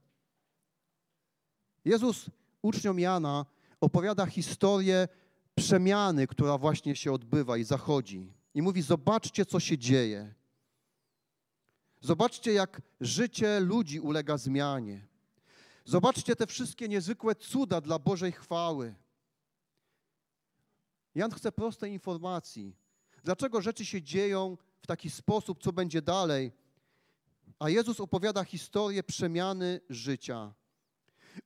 Jezus 1.85 2.29
uczniom 2.61 2.99
Jana 2.99 3.45
opowiada 3.81 4.25
historię 4.25 5.07
przemiany, 5.55 6.27
która 6.27 6.57
właśnie 6.57 6.95
się 6.95 7.11
odbywa 7.11 7.57
i 7.57 7.63
zachodzi. 7.63 8.33
I 8.53 8.61
mówi: 8.61 8.81
Zobaczcie, 8.81 9.45
co 9.45 9.59
się 9.59 9.77
dzieje. 9.77 10.33
Zobaczcie, 12.05 12.53
jak 12.53 12.81
życie 13.01 13.59
ludzi 13.59 13.99
ulega 13.99 14.37
zmianie. 14.37 15.07
Zobaczcie 15.85 16.35
te 16.35 16.47
wszystkie 16.47 16.87
niezwykłe 16.87 17.35
cuda 17.35 17.81
dla 17.81 17.99
Bożej 17.99 18.31
chwały. 18.31 18.95
Jan 21.15 21.31
chce 21.31 21.51
prostej 21.51 21.91
informacji. 21.91 22.75
Dlaczego 23.23 23.61
rzeczy 23.61 23.85
się 23.85 24.01
dzieją 24.01 24.57
w 24.79 24.87
taki 24.87 25.09
sposób, 25.09 25.63
co 25.63 25.73
będzie 25.73 26.01
dalej? 26.01 26.51
A 27.59 27.69
Jezus 27.69 27.99
opowiada 27.99 28.43
historię 28.43 29.03
przemiany 29.03 29.81
życia. 29.89 30.53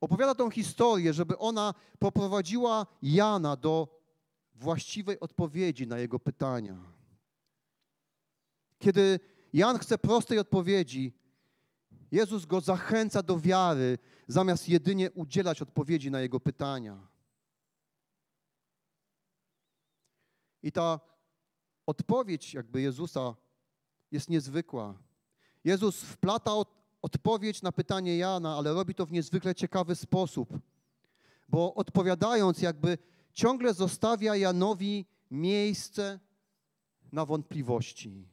Opowiada 0.01 0.35
tą 0.35 0.49
historię, 0.49 1.13
żeby 1.13 1.37
ona 1.37 1.73
poprowadziła 1.99 2.85
Jana 3.01 3.55
do 3.55 4.01
właściwej 4.55 5.19
odpowiedzi 5.19 5.87
na 5.87 5.99
jego 5.99 6.19
pytania. 6.19 6.77
Kiedy 8.79 9.19
Jan 9.53 9.79
chce 9.79 9.97
prostej 9.97 10.39
odpowiedzi. 10.39 11.13
Jezus 12.11 12.45
go 12.45 12.61
zachęca 12.61 13.23
do 13.23 13.39
wiary, 13.39 13.97
zamiast 14.27 14.69
jedynie 14.69 15.11
udzielać 15.11 15.61
odpowiedzi 15.61 16.11
na 16.11 16.21
jego 16.21 16.39
pytania. 16.39 17.07
I 20.63 20.71
ta 20.71 20.99
odpowiedź 21.85 22.53
jakby 22.53 22.81
Jezusa 22.81 23.35
jest 24.11 24.29
niezwykła. 24.29 24.97
Jezus 25.63 26.01
wplata 26.01 26.53
od, 26.53 26.69
odpowiedź 27.01 27.61
na 27.61 27.71
pytanie 27.71 28.17
Jana, 28.17 28.57
ale 28.57 28.73
robi 28.73 28.95
to 28.95 29.05
w 29.05 29.11
niezwykle 29.11 29.55
ciekawy 29.55 29.95
sposób, 29.95 30.59
bo 31.49 31.73
odpowiadając 31.73 32.61
jakby 32.61 32.97
ciągle 33.33 33.73
zostawia 33.73 34.35
Janowi 34.35 35.05
miejsce 35.31 36.19
na 37.11 37.25
wątpliwości 37.25 38.27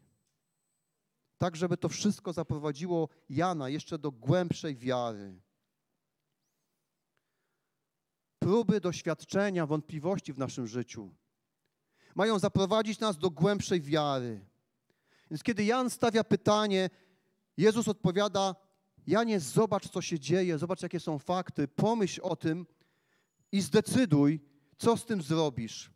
tak 1.38 1.56
żeby 1.56 1.76
to 1.76 1.88
wszystko 1.88 2.32
zaprowadziło 2.32 3.08
Jana 3.28 3.68
jeszcze 3.68 3.98
do 3.98 4.10
głębszej 4.10 4.76
wiary. 4.76 5.40
Próby 8.38 8.80
doświadczenia, 8.80 9.66
wątpliwości 9.66 10.32
w 10.32 10.38
naszym 10.38 10.66
życiu 10.66 11.14
mają 12.14 12.38
zaprowadzić 12.38 13.00
nas 13.00 13.18
do 13.18 13.30
głębszej 13.30 13.80
wiary. 13.80 14.46
Więc 15.30 15.42
kiedy 15.42 15.64
Jan 15.64 15.90
stawia 15.90 16.24
pytanie, 16.24 16.90
Jezus 17.56 17.88
odpowiada: 17.88 18.54
Janie, 19.06 19.40
zobacz, 19.40 19.88
co 19.88 20.02
się 20.02 20.18
dzieje, 20.18 20.58
zobacz, 20.58 20.82
jakie 20.82 21.00
są 21.00 21.18
fakty, 21.18 21.68
pomyśl 21.68 22.20
o 22.22 22.36
tym 22.36 22.66
i 23.52 23.60
zdecyduj, 23.60 24.40
co 24.78 24.96
z 24.96 25.04
tym 25.04 25.22
zrobisz. 25.22 25.90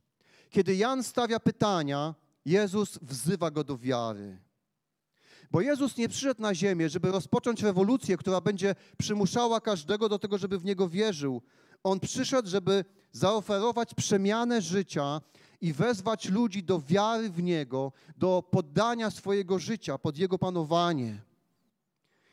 Kiedy 0.50 0.76
Jan 0.76 1.02
stawia 1.02 1.40
pytania, 1.40 2.14
Jezus 2.44 2.98
wzywa 3.02 3.50
go 3.50 3.64
do 3.64 3.78
wiary. 3.78 4.38
Bo 5.50 5.60
Jezus 5.60 5.96
nie 5.96 6.08
przyszedł 6.08 6.42
na 6.42 6.54
ziemię, 6.54 6.88
żeby 6.88 7.12
rozpocząć 7.12 7.62
rewolucję, 7.62 8.16
która 8.16 8.40
będzie 8.40 8.74
przymuszała 8.98 9.60
każdego 9.60 10.08
do 10.08 10.18
tego, 10.18 10.38
żeby 10.38 10.58
w 10.58 10.64
Niego 10.64 10.88
wierzył. 10.88 11.42
On 11.84 12.00
przyszedł, 12.00 12.48
żeby 12.48 12.84
zaoferować 13.12 13.94
przemianę 13.94 14.62
życia 14.62 15.20
i 15.60 15.72
wezwać 15.72 16.28
ludzi 16.28 16.62
do 16.62 16.80
wiary 16.80 17.30
w 17.30 17.42
Niego, 17.42 17.92
do 18.16 18.42
poddania 18.50 19.10
swojego 19.10 19.58
życia 19.58 19.98
pod 19.98 20.18
Jego 20.18 20.38
panowanie. 20.38 21.22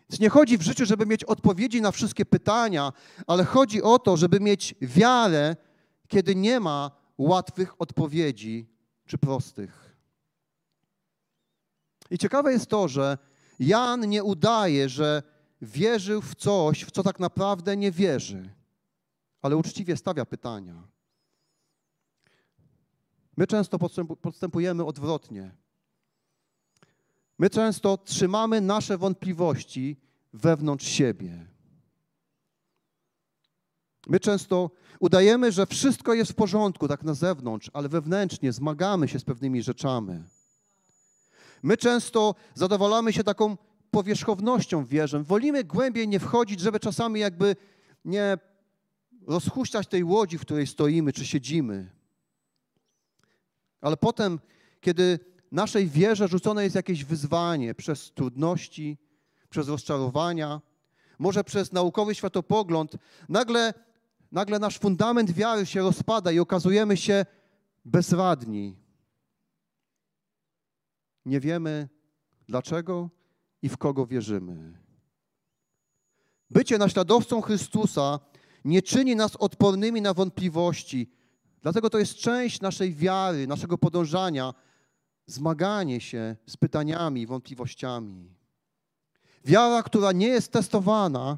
Więc 0.10 0.20
nie 0.20 0.30
chodzi 0.30 0.58
w 0.58 0.62
życiu, 0.62 0.86
żeby 0.86 1.06
mieć 1.06 1.24
odpowiedzi 1.24 1.82
na 1.82 1.92
wszystkie 1.92 2.26
pytania, 2.26 2.94
ale 3.28 3.46
chodzi 3.46 3.82
o 3.84 4.00
to, 4.00 4.18
żeby 4.18 4.40
mieć 4.40 4.76
wiarę, 4.82 5.56
kiedy 6.08 6.36
nie 6.36 6.60
ma 6.60 6.92
łatwych 7.18 7.82
odpowiedzi 7.82 8.68
czy 9.06 9.18
prostych. 9.18 9.87
I 12.12 12.18
ciekawe 12.18 12.52
jest 12.52 12.68
to, 12.68 12.88
że 12.88 13.18
Jan 13.60 14.10
nie 14.10 14.24
udaje, 14.24 14.90
że 14.90 15.24
wierzył 15.62 16.22
w 16.22 16.36
coś, 16.36 16.84
w 16.84 16.92
co 16.92 17.04
tak 17.04 17.20
naprawdę 17.20 17.78
nie 17.78 17.92
wierzy, 17.92 18.50
ale 19.42 19.58
uczciwie 19.58 19.98
stawia 19.98 20.26
pytania. 20.26 20.88
My 23.38 23.48
często 23.48 23.80
postępujemy 24.22 24.86
odwrotnie. 24.86 25.52
My 27.40 27.50
często 27.50 27.98
trzymamy 27.98 28.62
nasze 28.62 28.98
wątpliwości 28.98 29.98
wewnątrz 30.34 30.88
siebie. 30.88 31.48
My 34.08 34.20
często 34.20 34.72
udajemy, 35.00 35.52
że 35.52 35.66
wszystko 35.66 36.14
jest 36.14 36.32
w 36.32 36.36
porządku, 36.36 36.88
tak 36.88 37.04
na 37.04 37.14
zewnątrz, 37.14 37.70
ale 37.74 37.90
wewnętrznie 37.90 38.52
zmagamy 38.52 39.08
się 39.08 39.20
z 39.20 39.24
pewnymi 39.24 39.64
rzeczami. 39.64 40.24
My 41.64 41.78
często 41.78 42.36
zadowalamy 42.54 43.14
się 43.14 43.24
taką 43.24 43.58
powierzchownością 43.92 44.86
wierzę. 44.86 45.24
Wolimy 45.24 45.64
głębiej 45.64 46.08
nie 46.08 46.20
wchodzić, 46.20 46.60
żeby 46.60 46.80
czasami 46.80 47.20
jakby 47.20 47.56
nie 48.06 48.38
rozhuśtać 49.28 49.88
tej 49.88 50.04
łodzi, 50.04 50.38
w 50.38 50.42
której 50.42 50.68
stoimy 50.68 51.14
czy 51.14 51.26
siedzimy. 51.26 51.90
Ale 53.82 53.98
potem, 53.98 54.40
kiedy 54.82 55.20
naszej 55.52 55.88
wierze 55.88 56.28
rzucone 56.28 56.64
jest 56.64 56.76
jakieś 56.76 57.06
wyzwanie 57.06 57.76
przez 57.76 58.12
trudności, 58.12 58.98
przez 59.50 59.68
rozczarowania, 59.68 60.62
może 61.20 61.44
przez 61.44 61.72
naukowy 61.72 62.16
światopogląd, 62.16 62.98
nagle, 63.30 63.74
nagle 64.32 64.60
nasz 64.60 64.80
fundament 64.80 65.32
wiary 65.32 65.66
się 65.66 65.82
rozpada 65.82 66.32
i 66.32 66.40
okazujemy 66.40 66.98
się 66.98 67.26
bezradni. 67.86 68.76
Nie 71.28 71.40
wiemy 71.40 71.90
dlaczego 72.48 73.10
i 73.62 73.70
w 73.70 73.78
kogo 73.78 74.06
wierzymy. 74.06 74.78
Bycie 76.50 76.78
naśladowcą 76.78 77.42
Chrystusa 77.42 78.20
nie 78.66 78.82
czyni 78.82 79.16
nas 79.16 79.36
odpornymi 79.36 80.02
na 80.02 80.14
wątpliwości. 80.14 81.12
Dlatego 81.62 81.90
to 81.90 81.98
jest 81.98 82.16
część 82.16 82.62
naszej 82.62 82.94
wiary, 82.94 83.48
naszego 83.48 83.78
podążania, 83.78 84.54
zmaganie 85.26 86.02
się 86.02 86.36
z 86.46 86.58
pytaniami, 86.58 87.28
wątpliwościami. 87.28 88.34
Wiara, 89.46 89.84
która 89.84 90.12
nie 90.12 90.28
jest 90.28 90.52
testowana, 90.52 91.38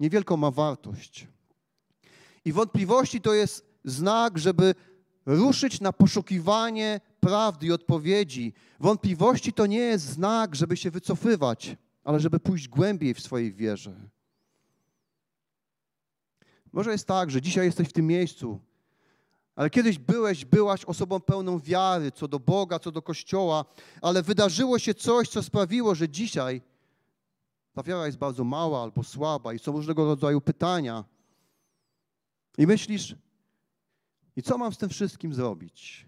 niewielką 0.00 0.36
ma 0.36 0.50
wartość. 0.50 1.28
I 2.44 2.52
wątpliwości 2.52 3.20
to 3.20 3.34
jest 3.34 3.66
znak, 3.84 4.38
żeby 4.38 4.74
ruszyć 5.26 5.80
na 5.80 5.92
poszukiwanie 5.92 7.00
prawdy 7.26 7.66
i 7.66 7.72
odpowiedzi. 7.72 8.52
Wątpliwości 8.80 9.52
to 9.52 9.66
nie 9.66 9.78
jest 9.78 10.04
znak, 10.04 10.54
żeby 10.54 10.76
się 10.76 10.90
wycofywać, 10.90 11.76
ale 12.04 12.20
żeby 12.20 12.40
pójść 12.40 12.68
głębiej 12.68 13.14
w 13.14 13.20
swojej 13.20 13.52
wierze. 13.52 13.94
Może 16.72 16.92
jest 16.92 17.06
tak, 17.06 17.30
że 17.30 17.42
dzisiaj 17.42 17.66
jesteś 17.66 17.88
w 17.88 17.92
tym 17.92 18.06
miejscu, 18.06 18.60
ale 19.56 19.70
kiedyś 19.70 19.98
byłeś, 19.98 20.44
byłaś 20.44 20.84
osobą 20.84 21.20
pełną 21.20 21.58
wiary 21.58 22.12
co 22.12 22.28
do 22.28 22.40
Boga, 22.40 22.78
co 22.78 22.92
do 22.92 23.02
Kościoła, 23.02 23.64
ale 24.02 24.22
wydarzyło 24.22 24.78
się 24.78 24.94
coś, 24.94 25.28
co 25.28 25.42
sprawiło, 25.42 25.94
że 25.94 26.08
dzisiaj 26.08 26.62
ta 27.72 27.82
wiara 27.82 28.06
jest 28.06 28.18
bardzo 28.18 28.44
mała 28.44 28.82
albo 28.82 29.02
słaba 29.02 29.52
i 29.52 29.58
są 29.58 29.72
różnego 29.72 30.04
rodzaju 30.04 30.40
pytania. 30.40 31.04
I 32.58 32.66
myślisz, 32.66 33.16
i 34.36 34.42
co 34.42 34.58
mam 34.58 34.72
z 34.72 34.78
tym 34.78 34.88
wszystkim 34.88 35.34
zrobić? 35.34 36.06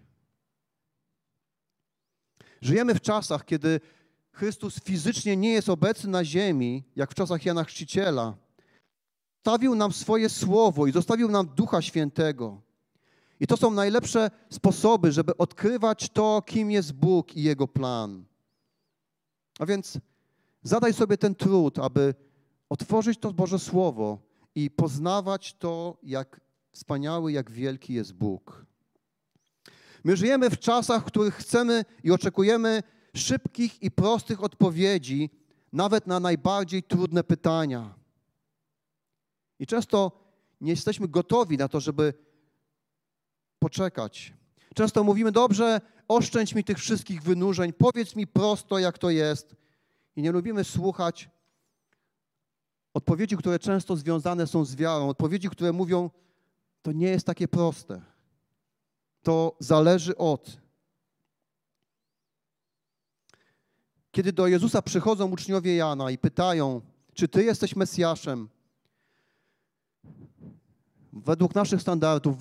Żyjemy 2.61 2.95
w 2.95 3.01
czasach, 3.01 3.45
kiedy 3.45 3.79
Chrystus 4.31 4.79
fizycznie 4.83 5.37
nie 5.37 5.51
jest 5.51 5.69
obecny 5.69 6.09
na 6.09 6.25
ziemi, 6.25 6.83
jak 6.95 7.11
w 7.11 7.15
czasach 7.15 7.45
Jana 7.45 7.63
Chrzciciela. 7.63 8.37
Stawił 9.39 9.75
nam 9.75 9.91
swoje 9.91 10.29
słowo 10.29 10.87
i 10.87 10.91
zostawił 10.91 11.31
nam 11.31 11.47
Ducha 11.55 11.81
Świętego. 11.81 12.61
I 13.39 13.47
to 13.47 13.57
są 13.57 13.71
najlepsze 13.71 14.31
sposoby, 14.49 15.11
żeby 15.11 15.37
odkrywać 15.37 16.09
to, 16.09 16.41
kim 16.45 16.71
jest 16.71 16.93
Bóg 16.93 17.35
i 17.35 17.43
Jego 17.43 17.67
plan. 17.67 18.25
A 19.59 19.65
więc 19.65 19.99
zadaj 20.63 20.93
sobie 20.93 21.17
ten 21.17 21.35
trud, 21.35 21.79
aby 21.79 22.15
otworzyć 22.69 23.19
to 23.19 23.33
Boże 23.33 23.59
Słowo 23.59 24.19
i 24.55 24.71
poznawać 24.71 25.53
to, 25.53 25.97
jak 26.03 26.41
wspaniały, 26.71 27.31
jak 27.31 27.51
wielki 27.51 27.93
jest 27.93 28.13
Bóg. 28.13 28.66
My 30.07 30.17
żyjemy 30.17 30.49
w 30.49 30.59
czasach, 30.59 31.01
w 31.01 31.05
których 31.05 31.35
chcemy 31.35 31.85
i 32.03 32.11
oczekujemy 32.11 32.83
szybkich 33.15 33.83
i 33.83 33.91
prostych 33.91 34.43
odpowiedzi, 34.43 35.29
nawet 35.73 36.07
na 36.07 36.19
najbardziej 36.19 36.83
trudne 36.83 37.23
pytania. 37.23 37.95
I 39.59 39.67
często 39.67 40.11
nie 40.61 40.71
jesteśmy 40.71 41.07
gotowi 41.07 41.57
na 41.57 41.67
to, 41.67 41.79
żeby 41.79 42.13
poczekać. 43.59 44.33
Często 44.75 45.03
mówimy, 45.03 45.31
dobrze, 45.31 45.81
oszczędź 46.07 46.55
mi 46.55 46.63
tych 46.63 46.77
wszystkich 46.77 47.23
wynurzeń, 47.23 47.73
powiedz 47.73 48.15
mi 48.15 48.27
prosto, 48.27 48.79
jak 48.79 48.97
to 48.97 49.09
jest. 49.09 49.55
I 50.15 50.21
nie 50.21 50.31
lubimy 50.31 50.63
słuchać 50.63 51.29
odpowiedzi, 52.93 53.37
które 53.37 53.59
często 53.59 53.95
związane 53.95 54.47
są 54.47 54.65
z 54.65 54.75
wiarą, 54.75 55.09
odpowiedzi, 55.09 55.49
które 55.49 55.73
mówią, 55.73 56.09
to 56.81 56.91
nie 56.91 57.07
jest 57.07 57.25
takie 57.25 57.47
proste. 57.47 58.16
To 59.23 59.55
zależy 59.59 60.17
od. 60.17 60.57
Kiedy 64.11 64.33
do 64.33 64.47
Jezusa 64.47 64.81
przychodzą 64.81 65.31
uczniowie 65.31 65.75
Jana 65.75 66.11
i 66.11 66.17
pytają, 66.17 66.81
czy 67.13 67.27
Ty 67.27 67.43
jesteś 67.43 67.75
Mesjaszem, 67.75 68.49
według 71.13 71.55
naszych 71.55 71.81
standardów 71.81 72.37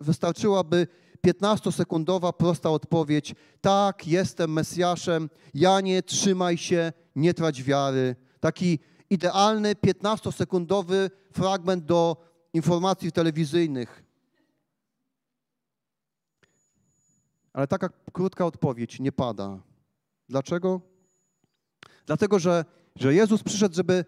wystarczyłaby 0.00 0.86
15-sekundowa 1.26 2.32
prosta 2.32 2.70
odpowiedź: 2.70 3.34
Tak, 3.60 4.06
jestem 4.06 4.52
Mesjaszem, 4.52 5.30
Janie, 5.54 6.02
trzymaj 6.02 6.58
się, 6.58 6.92
nie 7.16 7.34
trać 7.34 7.62
wiary. 7.62 8.16
Taki 8.40 8.78
idealny 9.10 9.74
15-sekundowy 9.74 11.10
fragment 11.32 11.84
do 11.84 12.16
informacji 12.54 13.12
telewizyjnych. 13.12 14.09
Ale 17.52 17.66
taka 17.66 17.88
krótka 18.12 18.46
odpowiedź 18.46 19.00
nie 19.00 19.12
pada. 19.12 19.62
Dlaczego? 20.28 20.80
Dlatego, 22.06 22.38
że, 22.38 22.64
że 22.96 23.14
Jezus 23.14 23.42
przyszedł, 23.42 23.74
żeby 23.74 24.04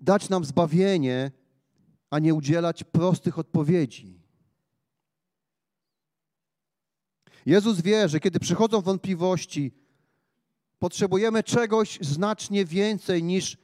dać 0.00 0.28
nam 0.28 0.44
zbawienie, 0.44 1.30
a 2.10 2.18
nie 2.18 2.34
udzielać 2.34 2.84
prostych 2.84 3.38
odpowiedzi. 3.38 4.20
Jezus 7.46 7.80
wie, 7.80 8.08
że 8.08 8.20
kiedy 8.20 8.40
przychodzą 8.40 8.80
wątpliwości, 8.80 9.72
potrzebujemy 10.78 11.42
czegoś 11.42 11.98
znacznie 12.00 12.64
więcej 12.64 13.22
niż 13.22 13.56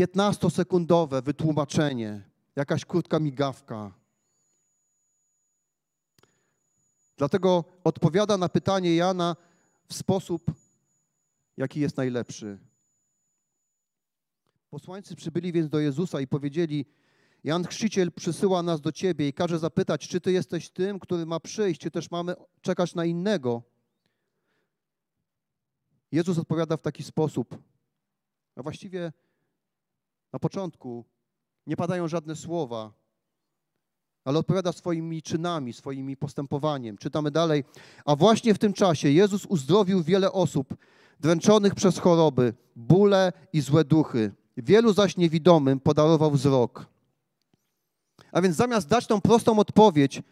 15-sekundowe 0.00 1.22
wytłumaczenie, 1.22 2.22
jakaś 2.56 2.84
krótka 2.84 3.20
migawka. 3.20 4.01
Dlatego 7.16 7.64
odpowiada 7.84 8.36
na 8.36 8.48
pytanie 8.48 8.96
Jana 8.96 9.36
w 9.86 9.94
sposób, 9.94 10.42
jaki 11.56 11.80
jest 11.80 11.96
najlepszy. 11.96 12.58
Posłańcy 14.70 15.16
przybyli 15.16 15.52
więc 15.52 15.68
do 15.68 15.80
Jezusa 15.80 16.20
i 16.20 16.26
powiedzieli: 16.26 16.86
Jan 17.44 17.64
Chrzciciel 17.64 18.12
przysyła 18.12 18.62
nas 18.62 18.80
do 18.80 18.92
Ciebie 18.92 19.28
i 19.28 19.32
każe 19.32 19.58
zapytać, 19.58 20.08
czy 20.08 20.20
Ty 20.20 20.32
jesteś 20.32 20.70
tym, 20.70 20.98
który 20.98 21.26
ma 21.26 21.40
przyjść, 21.40 21.80
czy 21.80 21.90
też 21.90 22.10
mamy 22.10 22.34
czekać 22.60 22.94
na 22.94 23.04
innego. 23.04 23.62
Jezus 26.12 26.38
odpowiada 26.38 26.76
w 26.76 26.82
taki 26.82 27.02
sposób. 27.02 27.58
A 28.56 28.62
właściwie 28.62 29.12
na 30.32 30.38
początku 30.38 31.04
nie 31.66 31.76
padają 31.76 32.08
żadne 32.08 32.36
słowa, 32.36 32.92
ale 34.24 34.38
odpowiada 34.38 34.72
swoimi 34.72 35.22
czynami, 35.22 35.72
swoimi 35.72 36.16
postępowaniem. 36.16 36.98
Czytamy 36.98 37.30
dalej. 37.30 37.64
A 38.04 38.16
właśnie 38.16 38.54
w 38.54 38.58
tym 38.58 38.72
czasie 38.72 39.10
Jezus 39.10 39.46
uzdrowił 39.46 40.02
wiele 40.02 40.32
osób, 40.32 40.74
dręczonych 41.20 41.74
przez 41.74 41.98
choroby, 41.98 42.54
bóle 42.76 43.32
i 43.52 43.60
złe 43.60 43.84
duchy. 43.84 44.32
Wielu 44.56 44.92
zaś 44.92 45.16
niewidomym 45.16 45.80
podarował 45.80 46.30
wzrok. 46.30 46.86
A 48.32 48.42
więc 48.42 48.56
zamiast 48.56 48.88
dać 48.88 49.06
tą 49.06 49.20
prostą 49.20 49.58
odpowiedź, 49.58 50.22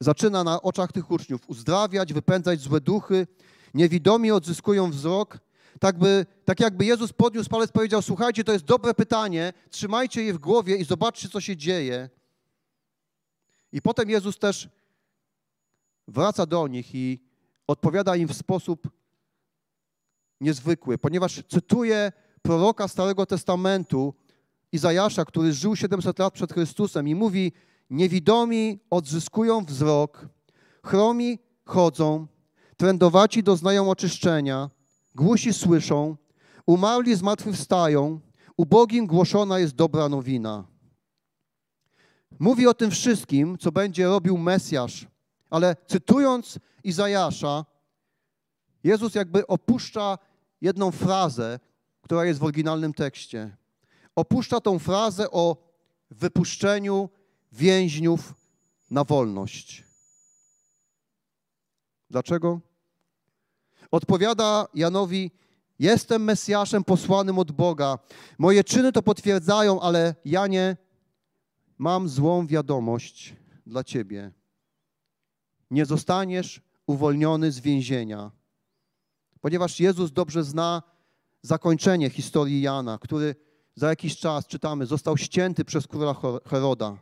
zaczyna 0.00 0.44
na 0.44 0.62
oczach 0.62 0.92
tych 0.92 1.10
uczniów 1.10 1.40
uzdrawiać, 1.46 2.12
wypędzać 2.12 2.60
złe 2.60 2.80
duchy, 2.80 3.26
niewidomi 3.74 4.30
odzyskują 4.30 4.90
wzrok, 4.90 5.38
tak, 5.80 5.98
by, 5.98 6.26
tak 6.44 6.60
jakby 6.60 6.84
Jezus 6.84 7.12
podniósł 7.12 7.50
palec 7.50 7.72
powiedział, 7.72 8.02
słuchajcie, 8.02 8.44
to 8.44 8.52
jest 8.52 8.64
dobre 8.64 8.94
pytanie, 8.94 9.52
trzymajcie 9.70 10.22
je 10.22 10.34
w 10.34 10.38
głowie 10.38 10.76
i 10.76 10.84
zobaczcie, 10.84 11.28
co 11.28 11.40
się 11.40 11.56
dzieje. 11.56 12.10
I 13.74 13.82
potem 13.82 14.10
Jezus 14.10 14.38
też 14.38 14.68
wraca 16.08 16.46
do 16.46 16.68
nich 16.68 16.94
i 16.94 17.20
odpowiada 17.66 18.16
im 18.16 18.28
w 18.28 18.34
sposób 18.34 18.90
niezwykły, 20.40 20.98
ponieważ 20.98 21.42
cytuje 21.48 22.12
proroka 22.42 22.88
Starego 22.88 23.26
Testamentu, 23.26 24.14
Izajasza, 24.72 25.24
który 25.24 25.52
żył 25.52 25.76
700 25.76 26.18
lat 26.18 26.34
przed 26.34 26.52
Chrystusem 26.52 27.08
i 27.08 27.14
mówi, 27.14 27.52
niewidomi 27.90 28.80
odzyskują 28.90 29.64
wzrok, 29.64 30.28
chromi 30.84 31.38
chodzą, 31.64 32.26
trędowaci 32.76 33.42
doznają 33.42 33.90
oczyszczenia, 33.90 34.70
głusi 35.14 35.52
słyszą, 35.52 36.16
umarli 36.66 37.14
zmartwychwstają, 37.16 38.20
ubogim 38.56 39.06
głoszona 39.06 39.58
jest 39.58 39.74
dobra 39.74 40.08
nowina. 40.08 40.73
Mówi 42.38 42.66
o 42.66 42.74
tym 42.74 42.90
wszystkim, 42.90 43.58
co 43.58 43.72
będzie 43.72 44.04
robił 44.04 44.38
Mesjasz, 44.38 45.06
ale 45.50 45.76
cytując 45.86 46.58
Izajasza, 46.84 47.64
Jezus 48.84 49.14
jakby 49.14 49.46
opuszcza 49.46 50.18
jedną 50.60 50.90
frazę, 50.90 51.60
która 52.02 52.24
jest 52.24 52.40
w 52.40 52.44
oryginalnym 52.44 52.94
tekście. 52.94 53.56
Opuszcza 54.16 54.60
tą 54.60 54.78
frazę 54.78 55.30
o 55.30 55.56
wypuszczeniu 56.10 57.08
więźniów 57.52 58.34
na 58.90 59.04
wolność. 59.04 59.84
Dlaczego? 62.10 62.60
Odpowiada 63.90 64.66
Janowi: 64.74 65.30
Jestem 65.78 66.24
Mesjaszem 66.24 66.84
posłanym 66.84 67.38
od 67.38 67.52
Boga. 67.52 67.98
Moje 68.38 68.64
czyny 68.64 68.92
to 68.92 69.02
potwierdzają, 69.02 69.80
ale 69.80 70.14
Janie, 70.24 70.76
mam 71.78 72.08
złą 72.08 72.46
wiadomość 72.46 73.34
dla 73.66 73.84
ciebie. 73.84 74.32
Nie 75.70 75.86
zostaniesz 75.86 76.60
uwolniony 76.86 77.52
z 77.52 77.60
więzienia, 77.60 78.30
ponieważ 79.40 79.80
Jezus 79.80 80.12
dobrze 80.12 80.44
zna 80.44 80.82
zakończenie 81.42 82.10
historii 82.10 82.62
Jana, 82.62 82.98
który 82.98 83.36
za 83.74 83.88
jakiś 83.88 84.16
czas, 84.16 84.46
czytamy, 84.46 84.86
został 84.86 85.16
ścięty 85.16 85.64
przez 85.64 85.86
króla 85.86 86.16
Heroda. 86.46 86.96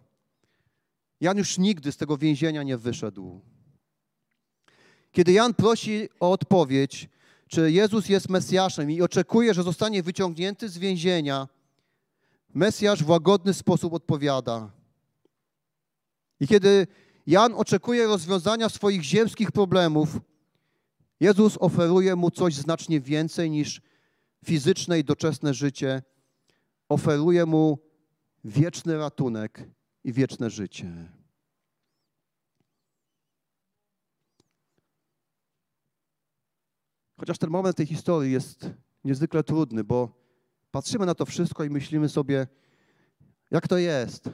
Jan 1.21 1.39
już 1.39 1.59
nigdy 1.59 1.93
z 1.93 1.97
tego 1.97 2.19
więzienia 2.19 2.63
nie 2.63 2.79
wyszedł. 2.79 3.41
Kiedy 5.13 5.33
Jan 5.33 5.55
prosi 5.55 6.09
o 6.21 6.31
odpowiedź, 6.31 7.09
czy 7.49 7.73
Jezus 7.73 8.09
jest 8.09 8.29
Mesjaszem 8.29 8.91
i 8.91 9.03
oczekuje, 9.03 9.55
że 9.55 9.63
zostanie 9.63 10.03
wyciągnięty 10.03 10.69
z 10.69 10.79
więzienia, 10.79 11.49
Mesjasz 12.55 13.05
w 13.05 13.09
łagodny 13.09 13.55
sposób 13.55 13.93
odpowiada. 13.93 14.71
I 16.41 16.47
kiedy 16.47 16.87
Jan 17.27 17.55
oczekuje 17.55 18.07
rozwiązania 18.07 18.69
swoich 18.69 19.03
ziemskich 19.03 19.53
problemów, 19.53 20.21
Jezus 21.21 21.59
oferuje 21.61 22.17
mu 22.17 22.31
coś 22.31 22.55
znacznie 22.55 23.01
więcej 23.01 23.51
niż 23.51 23.81
fizyczne 24.45 24.99
i 24.99 25.05
doczesne 25.05 25.55
życie. 25.55 26.03
Oferuje 26.89 27.47
mu 27.47 27.79
wieczny 28.45 28.99
ratunek 28.99 29.69
i 30.05 30.13
wieczne 30.13 30.51
życie. 30.51 31.09
Chociaż 37.17 37.39
ten 37.39 37.51
moment 37.51 37.77
tej 37.77 37.87
historii 37.87 38.33
jest 38.33 38.71
niezwykle 39.05 39.45
trudny, 39.45 39.85
bo 39.85 40.22
patrzymy 40.73 41.07
na 41.07 41.15
to 41.15 41.27
wszystko 41.27 41.65
i 41.65 41.71
myślimy 41.71 42.09
sobie, 42.09 42.47
jak 43.51 43.69
to 43.69 43.79
jest. 43.79 44.31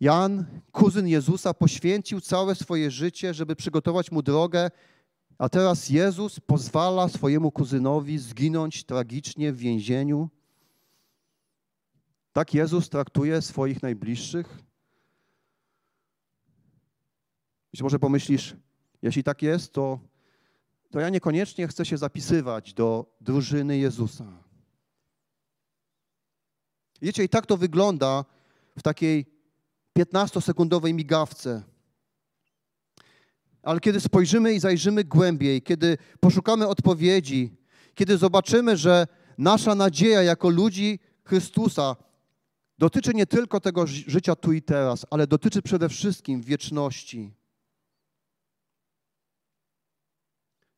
Jan, 0.00 0.46
kuzyn 0.72 1.08
Jezusa, 1.08 1.54
poświęcił 1.54 2.20
całe 2.20 2.54
swoje 2.54 2.90
życie, 2.90 3.34
żeby 3.34 3.56
przygotować 3.56 4.12
mu 4.12 4.22
drogę, 4.22 4.70
a 5.38 5.48
teraz 5.48 5.88
Jezus 5.88 6.40
pozwala 6.40 7.08
swojemu 7.08 7.52
kuzynowi 7.52 8.18
zginąć 8.18 8.84
tragicznie 8.84 9.52
w 9.52 9.56
więzieniu. 9.56 10.28
Tak 12.32 12.54
Jezus 12.54 12.88
traktuje 12.88 13.42
swoich 13.42 13.82
najbliższych? 13.82 14.58
Być 17.72 17.82
może 17.82 17.98
pomyślisz, 17.98 18.56
jeśli 19.02 19.22
tak 19.22 19.42
jest, 19.42 19.72
to 19.72 20.00
to 20.90 21.00
ja 21.00 21.08
niekoniecznie 21.08 21.68
chcę 21.68 21.84
się 21.84 21.96
zapisywać 21.96 22.74
do 22.74 23.16
drużyny 23.20 23.78
Jezusa. 23.78 24.45
Wiecie, 27.02 27.24
i 27.24 27.28
tak 27.28 27.46
to 27.46 27.56
wygląda 27.56 28.24
w 28.78 28.82
takiej 28.82 29.26
15-sekundowej 29.98 30.94
migawce. 30.94 31.62
Ale 33.62 33.80
kiedy 33.80 34.00
spojrzymy 34.00 34.54
i 34.54 34.60
zajrzymy 34.60 35.04
głębiej, 35.04 35.62
kiedy 35.62 35.98
poszukamy 36.20 36.68
odpowiedzi, 36.68 37.56
kiedy 37.94 38.18
zobaczymy, 38.18 38.76
że 38.76 39.06
nasza 39.38 39.74
nadzieja 39.74 40.22
jako 40.22 40.48
ludzi 40.48 40.98
Chrystusa 41.24 41.96
dotyczy 42.78 43.14
nie 43.14 43.26
tylko 43.26 43.60
tego 43.60 43.86
życia 43.86 44.36
tu 44.36 44.52
i 44.52 44.62
teraz, 44.62 45.06
ale 45.10 45.26
dotyczy 45.26 45.62
przede 45.62 45.88
wszystkim 45.88 46.42
wieczności. 46.42 47.36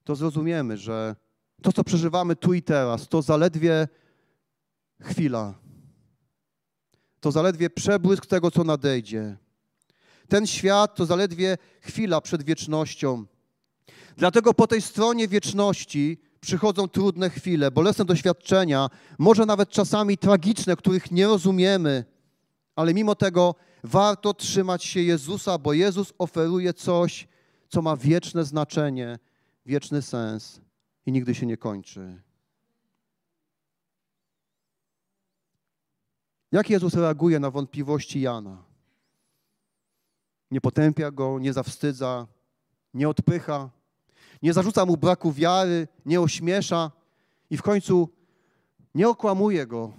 to 0.08 0.16
zrozumiemy, 0.16 0.76
że 0.76 1.16
to, 1.62 1.72
co 1.72 1.84
przeżywamy 1.84 2.36
tu 2.36 2.54
i 2.54 2.62
teraz, 2.62 3.08
to 3.08 3.22
zaledwie 3.22 3.88
chwila. 5.00 5.54
To 7.20 7.32
zaledwie 7.32 7.70
przebłysk 7.70 8.26
tego, 8.26 8.50
co 8.50 8.64
nadejdzie. 8.64 9.36
Ten 10.28 10.46
świat 10.46 10.94
to 10.94 11.06
zaledwie 11.06 11.58
chwila 11.80 12.20
przed 12.20 12.42
wiecznością. 12.42 13.24
Dlatego 14.16 14.54
po 14.54 14.66
tej 14.66 14.82
stronie 14.82 15.28
wieczności 15.28 16.18
przychodzą 16.40 16.88
trudne 16.88 17.30
chwile, 17.30 17.70
bolesne 17.70 18.04
doświadczenia, 18.04 18.88
może 19.18 19.46
nawet 19.46 19.68
czasami 19.68 20.18
tragiczne, 20.18 20.76
których 20.76 21.10
nie 21.10 21.26
rozumiemy, 21.26 22.04
ale 22.76 22.94
mimo 22.94 23.14
tego 23.14 23.54
warto 23.84 24.34
trzymać 24.34 24.84
się 24.84 25.00
Jezusa, 25.00 25.58
bo 25.58 25.72
Jezus 25.72 26.12
oferuje 26.18 26.74
coś, 26.74 27.28
co 27.68 27.82
ma 27.82 27.96
wieczne 27.96 28.44
znaczenie 28.44 29.18
wieczny 29.66 30.02
sens 30.02 30.60
i 31.06 31.12
nigdy 31.12 31.34
się 31.34 31.46
nie 31.46 31.56
kończy. 31.56 32.22
Jak 36.52 36.70
Jezus 36.70 36.94
reaguje 36.94 37.40
na 37.40 37.50
wątpliwości 37.50 38.20
Jana? 38.20 38.64
Nie 40.50 40.60
potępia 40.60 41.10
go, 41.10 41.38
nie 41.38 41.52
zawstydza, 41.52 42.26
nie 42.94 43.08
odpycha, 43.08 43.70
nie 44.42 44.52
zarzuca 44.52 44.86
mu 44.86 44.96
braku 44.96 45.32
wiary, 45.32 45.88
nie 46.06 46.20
ośmiesza 46.20 46.90
i 47.50 47.56
w 47.56 47.62
końcu 47.62 48.08
nie 48.94 49.08
okłamuje 49.08 49.66
go. 49.66 49.92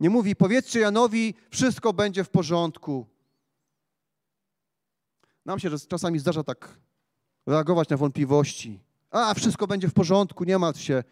Nie 0.00 0.10
mówi, 0.10 0.36
powiedzcie 0.36 0.80
Janowi, 0.80 1.34
wszystko 1.50 1.92
będzie 1.92 2.24
w 2.24 2.30
porządku. 2.30 3.06
Nam 5.44 5.58
się 5.58 5.70
czasami 5.88 6.18
zdarza 6.18 6.44
tak 6.44 6.78
reagować 7.46 7.88
na 7.88 7.96
wątpliwości. 7.96 8.80
A, 9.10 9.34
wszystko 9.34 9.66
będzie 9.66 9.88
w 9.88 9.92
porządku, 9.94 10.44
nie 10.44 10.58
martw 10.58 10.80
się. 10.80 11.04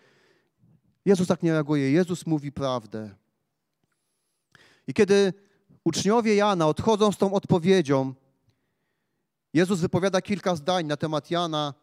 Jezus 1.05 1.29
tak 1.29 1.42
nie 1.42 1.53
reaguje. 1.53 1.92
Jezus 1.92 2.27
mówi 2.27 2.53
prawdę. 2.53 3.14
I 4.87 4.94
kiedy 4.94 5.33
uczniowie 5.85 6.35
Jana 6.35 6.66
odchodzą 6.66 7.12
z 7.12 7.16
tą 7.16 7.33
odpowiedzią, 7.33 8.14
Jezus 9.55 9.81
wypowiada 9.81 10.23
kilka 10.23 10.57
zdań 10.57 10.87
na 10.87 10.97
temat 10.97 11.31
Jana 11.31 11.75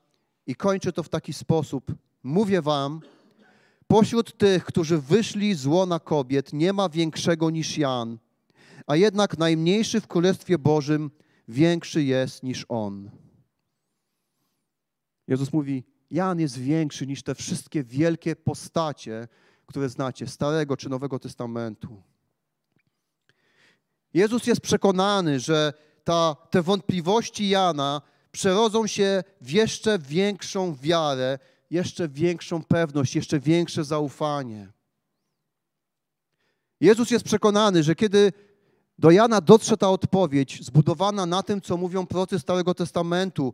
i 0.48 0.56
kończy 0.56 0.94
to 0.94 1.04
w 1.04 1.10
taki 1.10 1.34
sposób. 1.34 1.96
Mówię 2.24 2.62
wam, 2.62 3.02
pośród 3.88 4.38
tych, 4.38 4.66
którzy 4.66 4.98
wyszli 4.98 5.56
z 5.56 5.66
łona 5.66 6.00
kobiet, 6.00 6.54
nie 6.54 6.74
ma 6.74 6.90
większego 6.90 7.50
niż 7.50 7.78
Jan, 7.78 8.18
a 8.88 8.96
jednak 8.96 9.38
najmniejszy 9.38 10.02
w 10.02 10.08
Królestwie 10.08 10.58
Bożym 10.58 11.12
większy 11.48 12.04
jest 12.04 12.44
niż 12.44 12.66
on. 12.70 13.10
Jezus 15.28 15.54
mówi, 15.54 15.84
Jan 16.12 16.40
jest 16.40 16.58
większy 16.58 17.08
niż 17.08 17.24
te 17.24 17.36
wszystkie 17.36 17.84
wielkie 17.84 18.36
postacie, 18.36 19.28
które 19.66 19.90
znacie, 19.90 20.28
Starego 20.28 20.78
czy 20.78 20.90
Nowego 20.90 21.20
Testamentu. 21.20 22.02
Jezus 24.14 24.48
jest 24.48 24.62
przekonany, 24.62 25.40
że 25.40 25.74
ta, 26.04 26.36
te 26.50 26.62
wątpliwości 26.62 27.50
Jana 27.50 28.02
przerodzą 28.32 28.88
się 28.88 29.24
w 29.42 29.52
jeszcze 29.52 30.00
większą 30.00 30.76
wiarę, 30.76 31.40
jeszcze 31.70 32.08
większą 32.08 32.64
pewność, 32.64 33.16
jeszcze 33.16 33.40
większe 33.40 33.84
zaufanie. 33.84 34.72
Jezus 36.80 37.12
jest 37.12 37.26
przekonany, 37.26 37.84
że 37.84 37.96
kiedy 37.96 38.34
do 39.00 39.12
Jana 39.12 39.42
dotrze 39.42 39.78
ta 39.78 39.90
odpowiedź, 39.90 40.66
zbudowana 40.66 41.26
na 41.26 41.44
tym, 41.44 41.62
co 41.62 41.78
mówią 41.78 42.06
procy 42.06 42.40
Starego 42.40 42.74
Testamentu, 42.74 43.54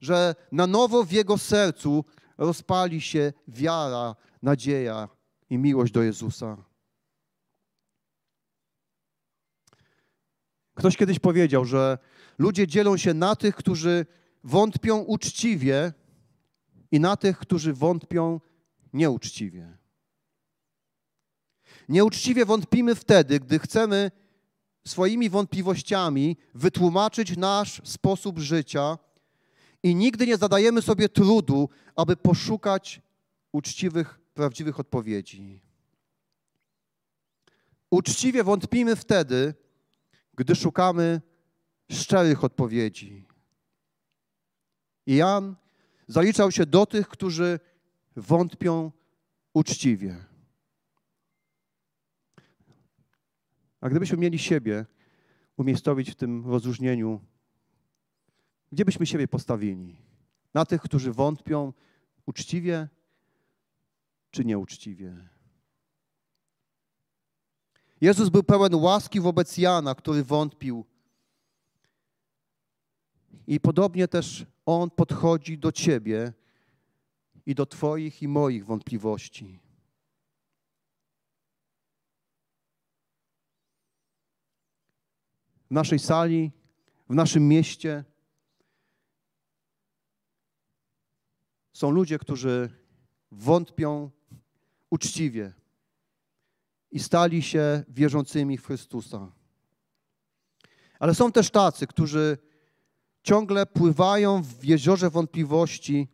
że 0.00 0.34
na 0.52 0.66
nowo 0.66 1.04
w 1.04 1.12
jego 1.12 1.38
sercu 1.38 2.04
rozpali 2.38 3.00
się 3.00 3.32
wiara, 3.48 4.16
nadzieja 4.42 5.08
i 5.50 5.58
miłość 5.58 5.92
do 5.92 6.02
Jezusa. 6.02 6.67
Ktoś 10.78 10.96
kiedyś 10.96 11.18
powiedział, 11.18 11.64
że 11.64 11.98
ludzie 12.38 12.66
dzielą 12.66 12.96
się 12.96 13.14
na 13.14 13.36
tych, 13.36 13.56
którzy 13.56 14.06
wątpią 14.44 14.98
uczciwie 14.98 15.92
i 16.92 17.00
na 17.00 17.16
tych, 17.16 17.38
którzy 17.38 17.72
wątpią 17.72 18.40
nieuczciwie. 18.92 19.76
Nieuczciwie 21.88 22.44
wątpimy 22.44 22.94
wtedy, 22.94 23.40
gdy 23.40 23.58
chcemy 23.58 24.10
swoimi 24.86 25.30
wątpliwościami 25.30 26.36
wytłumaczyć 26.54 27.36
nasz 27.36 27.80
sposób 27.84 28.38
życia 28.38 28.98
i 29.82 29.94
nigdy 29.94 30.26
nie 30.26 30.36
zadajemy 30.36 30.82
sobie 30.82 31.08
trudu, 31.08 31.68
aby 31.96 32.16
poszukać 32.16 33.02
uczciwych, 33.52 34.20
prawdziwych 34.34 34.80
odpowiedzi. 34.80 35.60
Uczciwie 37.90 38.44
wątpimy 38.44 38.96
wtedy, 38.96 39.54
gdy 40.38 40.54
szukamy 40.54 41.20
szczerych 41.90 42.44
odpowiedzi. 42.44 43.24
I 45.06 45.16
Jan 45.16 45.56
zaliczał 46.06 46.50
się 46.50 46.66
do 46.66 46.86
tych, 46.86 47.08
którzy 47.08 47.60
wątpią 48.16 48.92
uczciwie. 49.54 50.24
A 53.80 53.88
gdybyśmy 53.88 54.18
mieli 54.18 54.38
siebie 54.38 54.86
umiejscowić 55.56 56.10
w 56.10 56.14
tym 56.14 56.46
rozróżnieniu, 56.46 57.20
gdzie 58.72 58.84
byśmy 58.84 59.06
siebie 59.06 59.28
postawili? 59.28 59.96
Na 60.54 60.64
tych, 60.64 60.82
którzy 60.82 61.12
wątpią 61.12 61.72
uczciwie 62.26 62.88
czy 64.30 64.44
nieuczciwie? 64.44 65.28
Jezus 68.00 68.28
był 68.28 68.42
pełen 68.42 68.74
łaski 68.74 69.20
wobec 69.20 69.58
Jana, 69.58 69.94
który 69.94 70.24
wątpił. 70.24 70.84
I 73.46 73.60
podobnie 73.60 74.08
też 74.08 74.46
On 74.66 74.90
podchodzi 74.90 75.58
do 75.58 75.72
Ciebie 75.72 76.32
i 77.46 77.54
do 77.54 77.66
Twoich 77.66 78.22
i 78.22 78.28
moich 78.28 78.66
wątpliwości. 78.66 79.60
w 85.70 85.74
naszej 85.74 85.98
sali, 85.98 86.52
w 87.08 87.14
naszym 87.14 87.48
mieście. 87.48 88.04
Są 91.72 91.90
ludzie, 91.90 92.18
którzy 92.18 92.70
wątpią 93.30 94.10
uczciwie 94.90 95.52
i 96.90 96.98
stali 96.98 97.42
się 97.42 97.84
wierzącymi 97.88 98.58
w 98.58 98.66
Chrystusa. 98.66 99.32
Ale 100.98 101.14
są 101.14 101.32
też 101.32 101.50
tacy, 101.50 101.86
którzy 101.86 102.38
ciągle 103.22 103.66
pływają 103.66 104.42
w 104.42 104.64
jeziorze 104.64 105.10
wątpliwości 105.10 106.08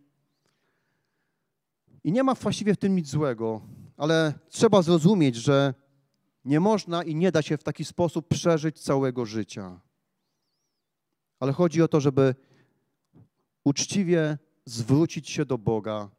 i 2.05 2.13
nie 2.13 2.23
ma 2.23 2.35
właściwie 2.35 2.75
w 2.75 2.79
tym 2.79 2.97
nic 2.97 3.09
złego, 3.09 3.61
ale 3.97 4.35
trzeba 4.49 4.83
zrozumieć, 4.83 5.37
że 5.37 5.75
nie 6.45 6.61
można 6.61 7.03
i 7.03 7.15
nie 7.15 7.33
da 7.33 7.43
się 7.43 7.57
w 7.57 7.63
taki 7.63 7.85
sposób 7.85 8.29
przeżyć 8.29 8.81
całego 8.81 9.27
życia. 9.27 9.81
Ale 11.41 11.53
chodzi 11.53 11.83
o 11.83 11.89
to, 11.89 12.01
żeby 12.01 12.35
uczciwie 13.65 14.39
zwrócić 14.65 15.31
się 15.31 15.45
do 15.45 15.59
Boga, 15.59 16.11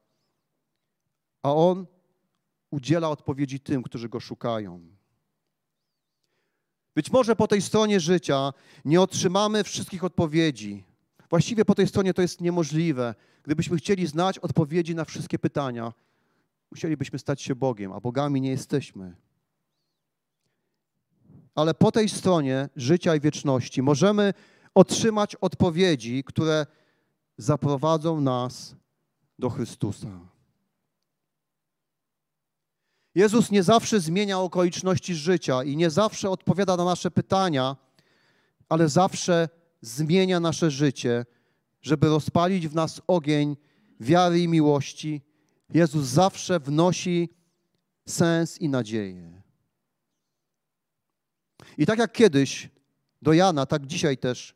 a 1.42 1.54
On 1.54 1.86
udziela 2.72 3.10
odpowiedzi 3.10 3.60
tym, 3.60 3.84
którzy 3.84 4.10
Go 4.10 4.20
szukają. 4.20 4.80
Być 6.96 7.12
może 7.12 7.36
po 7.36 7.48
tej 7.48 7.62
stronie 7.62 8.00
życia 8.00 8.54
nie 8.86 9.02
otrzymamy 9.02 9.64
wszystkich 9.64 10.04
odpowiedzi. 10.04 10.84
Właściwie 11.30 11.66
po 11.66 11.76
tej 11.76 11.88
stronie 11.88 12.14
to 12.14 12.22
jest 12.22 12.42
niemożliwe. 12.42 13.16
Gdybyśmy 13.44 13.78
chcieli 13.78 14.08
znać 14.08 14.40
odpowiedzi 14.40 14.96
na 14.96 15.06
wszystkie 15.06 15.40
pytania, 15.40 15.94
musielibyśmy 16.72 17.20
stać 17.20 17.42
się 17.42 17.56
Bogiem, 17.56 17.92
a 17.92 18.00
bogami 18.00 18.42
nie 18.42 18.50
jesteśmy 18.50 19.16
ale 21.56 21.74
po 21.74 21.92
tej 21.92 22.10
stronie 22.10 22.70
życia 22.76 23.16
i 23.16 23.20
wieczności 23.20 23.82
możemy 23.82 24.34
otrzymać 24.76 25.36
odpowiedzi, 25.36 26.24
które 26.24 26.66
zaprowadzą 27.38 28.22
nas 28.22 28.76
do 29.40 29.50
Chrystusa. 29.50 30.35
Jezus 33.16 33.52
nie 33.52 33.64
zawsze 33.64 34.00
zmienia 34.00 34.40
okoliczności 34.40 35.16
życia 35.16 35.64
i 35.64 35.78
nie 35.78 35.90
zawsze 35.90 36.30
odpowiada 36.30 36.78
na 36.78 36.86
nasze 36.86 37.12
pytania, 37.12 37.76
ale 38.70 38.90
zawsze 38.90 39.50
zmienia 39.82 40.40
nasze 40.40 40.72
życie, 40.72 41.26
żeby 41.82 42.08
rozpalić 42.08 42.68
w 42.68 42.76
nas 42.76 43.02
ogień 43.08 43.58
wiary 44.00 44.40
i 44.40 44.48
miłości. 44.48 45.22
Jezus 45.74 46.06
zawsze 46.06 46.60
wnosi 46.60 47.30
sens 48.08 48.62
i 48.62 48.70
nadzieję. 48.70 49.42
I 51.78 51.86
tak 51.86 52.00
jak 52.00 52.12
kiedyś 52.12 52.70
do 53.22 53.34
Jana, 53.34 53.66
tak 53.66 53.86
dzisiaj 53.86 54.18
też, 54.18 54.56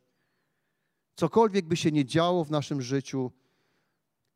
cokolwiek 1.15 1.65
by 1.65 1.77
się 1.77 1.91
nie 1.91 2.05
działo 2.05 2.45
w 2.45 2.51
naszym 2.51 2.81
życiu, 2.81 3.31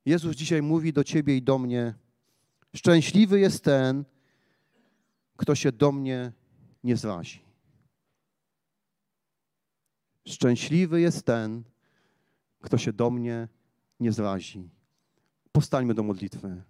Jezus 0.06 0.36
dzisiaj 0.36 0.62
mówi 0.62 0.94
do 0.94 1.04
ciebie 1.04 1.38
i 1.38 1.42
do 1.42 1.60
mnie: 1.60 1.94
Szczęśliwy 2.76 3.40
jest 3.40 3.64
ten, 3.64 4.06
kto 5.38 5.56
się 5.56 5.72
do 5.72 5.92
mnie 5.92 6.32
nie 6.84 6.98
zrazi. 6.98 7.42
Szczęśliwy 10.28 11.02
jest 11.02 11.26
ten, 11.26 11.64
kto 12.62 12.78
się 12.78 12.94
do 12.94 13.10
mnie 13.10 13.48
nie 14.00 14.12
zrazi. 14.12 14.70
Powstańmy 15.52 15.94
do 15.94 16.04
modlitwy. 16.04 16.64